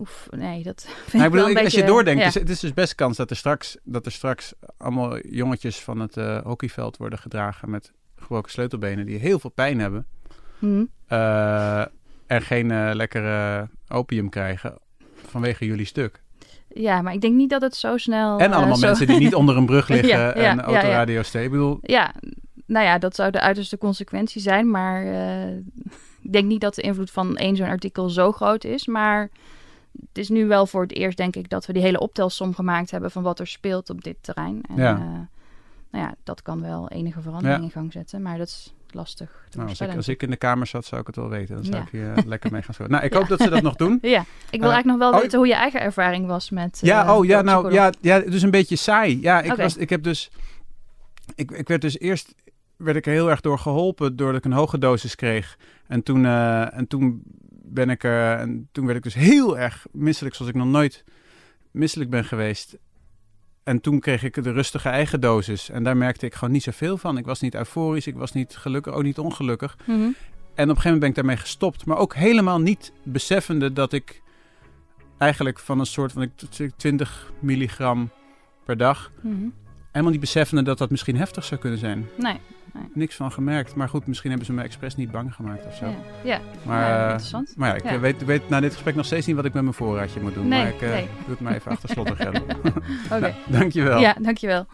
Oef, 0.02 0.28
nee, 0.30 0.64
dat 0.64 0.82
vind 1.08 1.14
Nou, 1.14 1.26
ik 1.26 1.32
wel 1.34 1.48
bedoel, 1.48 1.64
als 1.64 1.74
je 1.74 1.84
doordenkt, 1.84 2.22
ja. 2.22 2.28
is, 2.28 2.34
het 2.34 2.50
is 2.50 2.60
dus 2.60 2.74
best 2.74 2.96
kans 2.96 3.18
dat 3.18 3.30
er 3.30 3.36
straks, 3.36 3.78
dat 3.84 4.06
er 4.06 4.12
straks 4.12 4.54
allemaal 4.78 5.20
jongetjes 5.20 5.80
van 5.80 6.00
het 6.00 6.18
eh, 6.18 6.38
hockeyveld 6.44 6.98
worden 6.98 7.20
gedragen 7.20 7.70
met 7.70 7.92
gebroken 8.16 8.52
sleutelbenen 8.52 9.06
die 9.06 9.18
heel 9.18 9.40
veel 9.40 9.50
pijn 9.50 9.80
hebben 9.80 10.06
Mhm. 10.60 10.84
eh, 11.08 11.80
en 12.28 12.42
geen 12.42 12.72
eh, 12.72 12.90
lekkere 12.94 13.68
opium 13.88 14.30
krijgen 14.30 14.78
vanwege 15.28 15.66
jullie 15.66 15.86
stuk. 15.86 16.22
Ja, 16.68 17.02
maar 17.02 17.14
ik 17.14 17.22
denk 17.22 17.36
niet 17.36 17.50
dat 17.50 17.62
het 17.62 17.76
zo 17.76 17.98
snel... 17.98 18.40
en 18.40 18.52
allemaal 18.54 18.76
zo- 18.76 18.88
mensen 18.88 19.08
die 19.08 19.18
niet 19.20 19.36
onder 19.36 19.58
een 19.58 19.66
brug 19.66 19.88
liggen 19.96 20.10
Ja, 20.10 20.18
ja, 20.28 20.34
en 20.34 20.42
ja, 20.42 20.54
ja. 20.54 20.62
autoradio. 20.62 21.20
Ik 21.34 21.52
bedoel, 21.52 21.78
Ja, 21.82 22.14
nou 22.66 22.86
ja, 22.86 22.98
dat 22.98 23.16
zou 23.16 23.32
de 23.32 23.40
uiterste 23.40 23.78
consequentie 23.78 24.42
zijn. 24.42 24.70
Maar 24.72 25.04
ik 26.22 26.32
denk 26.32 26.46
niet 26.46 26.62
dat 26.62 26.76
de 26.76 26.82
invloed 26.82 27.12
van 27.12 27.38
één 27.38 27.56
zo'n 27.56 27.68
artikel 27.68 28.10
zo 28.10 28.32
groot 28.32 28.64
is. 28.64 28.88
Maar 28.88 29.30
het 30.00 30.18
is 30.18 30.30
nu 30.30 30.46
wel 30.48 30.66
voor 30.68 30.82
het 30.82 30.94
eerst, 30.94 31.18
denk 31.18 31.36
ik, 31.36 31.50
dat 31.50 31.66
we 31.66 31.74
die 31.74 31.82
hele 31.82 32.00
optelsom 32.00 32.54
gemaakt 32.54 32.92
hebben 32.92 33.12
van 33.12 33.24
wat 33.24 33.40
er 33.40 33.48
speelt 33.48 33.90
op 33.90 34.04
dit 34.04 34.16
terrein. 34.22 34.62
En, 34.70 34.76
Ja. 34.76 34.96
eh, 34.96 35.02
nou 35.92 36.06
ja, 36.06 36.16
dat 36.24 36.42
kan 36.42 36.62
wel 36.62 36.90
enige 36.90 37.22
verandering 37.22 37.60
Ja. 37.60 37.66
in 37.66 37.72
gang 37.72 37.92
zetten. 37.92 38.22
Maar 38.22 38.38
dat 38.38 38.48
is 38.48 38.74
lastig 38.94 39.46
te 39.50 39.58
nou, 39.58 39.70
als, 39.70 39.82
ik, 39.82 39.96
als 39.96 40.08
ik 40.08 40.24
in 40.24 40.30
de 40.30 40.36
kamer 40.36 40.68
zat, 40.68 40.86
zou 40.86 41.02
ik 41.02 41.08
het 41.08 41.16
wel 41.16 41.30
weten. 41.30 41.56
Dan 41.56 41.64
zou 41.66 41.78
Ja. 41.78 41.82
ik 41.84 41.90
hier 41.90 42.14
eh, 42.14 42.26
lekker 42.26 42.52
mee 42.52 42.62
gaan 42.62 42.74
scoren. 42.74 42.92
Nou, 42.92 43.04
ik 43.04 43.14
hoop 43.18 43.28
dat 43.28 43.42
ze 43.42 43.50
dat 43.50 43.62
nog 43.62 43.76
doen. 43.76 43.98
Ja, 44.02 44.20
ik 44.50 44.60
wil 44.60 44.70
Eh, 44.70 44.74
eigenlijk 44.74 44.86
nog 44.86 44.98
wel 44.98 45.12
oh, 45.12 45.20
weten 45.20 45.38
hoe 45.40 45.48
je 45.48 45.54
eigen 45.54 45.82
ervaring 45.82 46.28
was 46.28 46.50
met. 46.50 46.80
Ja, 46.82 47.18
oh 47.18 47.26
ja, 47.26 47.42
nou 47.42 47.72
ja, 47.74 47.92
ja, 48.02 48.20
dus 48.20 48.42
een 48.42 48.52
beetje 48.52 48.76
saai. 48.76 49.22
Ja, 49.22 49.42
ik, 49.42 49.54
was, 49.56 49.78
ik 49.78 49.90
heb 49.90 50.04
dus. 50.04 50.32
Ik, 51.36 51.52
ik 51.52 51.68
werd 51.68 51.82
dus 51.82 52.00
eerst. 52.00 52.36
werd 52.76 52.98
ik 52.98 53.06
er 53.06 53.12
heel 53.12 53.30
erg 53.30 53.42
door 53.42 53.60
geholpen. 53.60 54.16
doordat 54.16 54.38
ik 54.38 54.46
een 54.46 54.52
hoge 54.58 54.78
dosis 54.78 55.16
kreeg. 55.16 55.58
En 55.88 56.04
toen, 56.04 56.26
en 56.26 56.88
toen 56.88 57.24
ben 57.74 57.90
ik 57.90 58.04
er. 58.04 58.38
En 58.38 58.68
toen 58.72 58.86
werd 58.86 58.98
ik 58.98 59.04
dus 59.04 59.14
heel 59.14 59.58
erg 59.58 59.86
misselijk, 59.92 60.36
zoals 60.36 60.52
ik 60.52 60.58
nog 60.58 60.68
nooit 60.68 61.04
misselijk 61.72 62.10
ben 62.10 62.26
geweest. 62.26 62.78
En 63.64 63.82
toen 63.82 64.00
kreeg 64.00 64.24
ik 64.24 64.44
de 64.44 64.52
rustige 64.52 64.90
eigen 64.90 65.22
dosis. 65.22 65.70
En 65.70 65.84
daar 65.84 65.98
merkte 65.98 66.26
ik 66.26 66.34
gewoon 66.34 66.54
niet 66.54 66.64
zoveel 66.64 66.98
van. 66.98 67.18
Ik 67.18 67.26
was 67.26 67.42
niet 67.42 67.56
euforisch, 67.56 68.08
ik 68.08 68.16
was 68.16 68.32
niet 68.32 68.56
gelukkig, 68.58 68.94
ook 68.94 69.04
niet 69.04 69.20
ongelukkig. 69.20 69.78
Mhm. 69.86 70.00
En 70.56 70.70
op 70.70 70.76
een 70.76 70.82
gegeven 70.82 70.84
moment 70.84 71.00
ben 71.00 71.10
ik 71.10 71.16
daarmee 71.16 71.38
gestopt. 71.38 71.86
Maar 71.86 71.98
ook 71.98 72.16
helemaal 72.16 72.60
niet 72.60 72.92
beseffende 73.04 73.74
dat 73.74 73.94
ik 73.94 74.22
eigenlijk 75.18 75.60
van 75.60 75.80
een 75.80 75.86
soort 75.86 76.12
van 76.12 76.22
ik 76.22 76.32
20 76.78 77.32
milligram 77.40 78.10
per 78.66 78.78
dag. 78.78 79.12
Mhm. 79.22 79.36
Helemaal 79.92 80.12
niet 80.12 80.22
beseffende 80.22 80.64
dat 80.64 80.78
dat 80.78 80.90
misschien 80.90 81.18
heftig 81.18 81.44
zou 81.44 81.62
kunnen 81.62 81.80
zijn. 81.80 82.08
Nee. 82.18 82.40
Niks 82.94 83.16
van 83.16 83.32
gemerkt. 83.32 83.76
Maar 83.76 83.90
goed, 83.90 84.08
misschien 84.08 84.30
hebben 84.30 84.48
ze 84.48 84.54
me 84.54 84.62
expres 84.62 84.96
niet 84.96 85.12
bang 85.12 85.36
gemaakt 85.36 85.66
of 85.66 85.76
zo. 85.76 85.86
Ja, 85.86 85.96
ja. 86.24 86.40
Maar, 86.66 86.90
Ja, 86.90 86.98
eh, 86.98 87.04
interessant. 87.04 87.54
maar 87.58 87.70
ja, 87.70 87.76
ik 87.76 87.84
Ja. 87.84 88.00
weet, 88.00 88.26
weet 88.26 88.50
na 88.50 88.60
dit 88.60 88.74
gesprek 88.74 88.96
nog 88.96 89.06
steeds 89.06 89.26
niet 89.26 89.36
wat 89.36 89.46
ik 89.46 89.54
met 89.54 89.64
mijn 89.64 89.76
voorraadje 89.76 90.22
moet 90.22 90.34
doen. 90.34 90.48
Nee, 90.48 90.64
maar 90.64 90.74
ik 90.74 90.82
eh, 90.82 90.90
nee. 90.90 91.08
doe 91.26 91.30
het 91.30 91.40
maar 91.40 91.54
even 91.56 91.72
achter 91.72 91.90
slot 91.90 92.10
en 92.10 92.16
grendel. 92.16 92.44
Oké. 93.12 93.20
Nou, 93.20 93.34
dankjewel. 93.48 94.00
Ja, 94.00 94.16
dankjewel. 94.22 94.66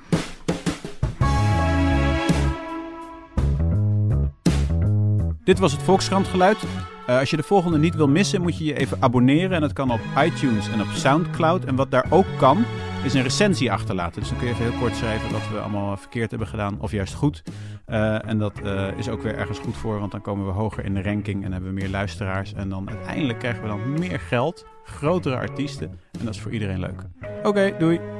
Dit 5.43 5.59
was 5.59 5.71
het 5.71 5.81
Volkskrant 5.81 6.27
Eh, 7.07 7.19
als 7.19 7.29
je 7.29 7.35
de 7.37 7.43
volgende 7.43 7.77
niet 7.77 7.95
wil 7.95 8.07
missen, 8.07 8.41
moet 8.41 8.57
je 8.57 8.63
je 8.63 8.77
even 8.77 8.97
abonneren. 9.01 9.51
En 9.51 9.61
dat 9.61 9.73
kan 9.73 9.91
op 9.91 9.99
iTunes 10.17 10.69
en 10.69 10.81
op 10.81 10.87
Soundcloud. 10.87 11.65
En 11.65 11.75
wat 11.75 11.91
daar 11.91 12.05
ook 12.09 12.25
kan, 12.37 12.65
is 13.03 13.13
een 13.13 13.21
recensie 13.23 13.71
achterlaten. 13.71 14.19
Dus 14.19 14.29
dan 14.29 14.37
kun 14.37 14.47
je 14.47 14.53
even 14.53 14.69
heel 14.69 14.79
kort 14.79 14.95
schrijven 14.95 15.31
wat 15.31 15.49
we 15.51 15.59
allemaal 15.59 15.97
verkeerd 15.97 16.29
hebben 16.29 16.47
gedaan, 16.47 16.79
of 16.79 16.91
juist 16.91 17.13
goed. 17.13 17.43
Eh, 17.87 18.29
en 18.29 18.37
dat 18.37 18.59
eh, 18.59 18.97
is 18.97 19.09
ook 19.09 19.21
weer 19.21 19.35
ergens 19.35 19.59
goed 19.59 19.77
voor, 19.77 19.99
want 19.99 20.11
dan 20.11 20.21
komen 20.21 20.45
we 20.45 20.51
hoger 20.51 20.85
in 20.85 20.93
de 20.93 21.01
ranking 21.01 21.43
en 21.43 21.51
hebben 21.51 21.69
we 21.69 21.79
meer 21.79 21.89
luisteraars. 21.89 22.53
En 22.53 22.69
dan 22.69 22.89
uiteindelijk 22.89 23.39
krijgen 23.39 23.61
we 23.61 23.67
dan 23.67 23.99
meer 23.99 24.19
geld, 24.19 24.65
grotere 24.83 25.35
artiesten. 25.35 25.89
En 26.19 26.25
dat 26.25 26.33
is 26.33 26.41
voor 26.41 26.51
iedereen 26.51 26.79
leuk. 26.79 27.01
Oké, 27.43 27.75
doei! 27.79 28.16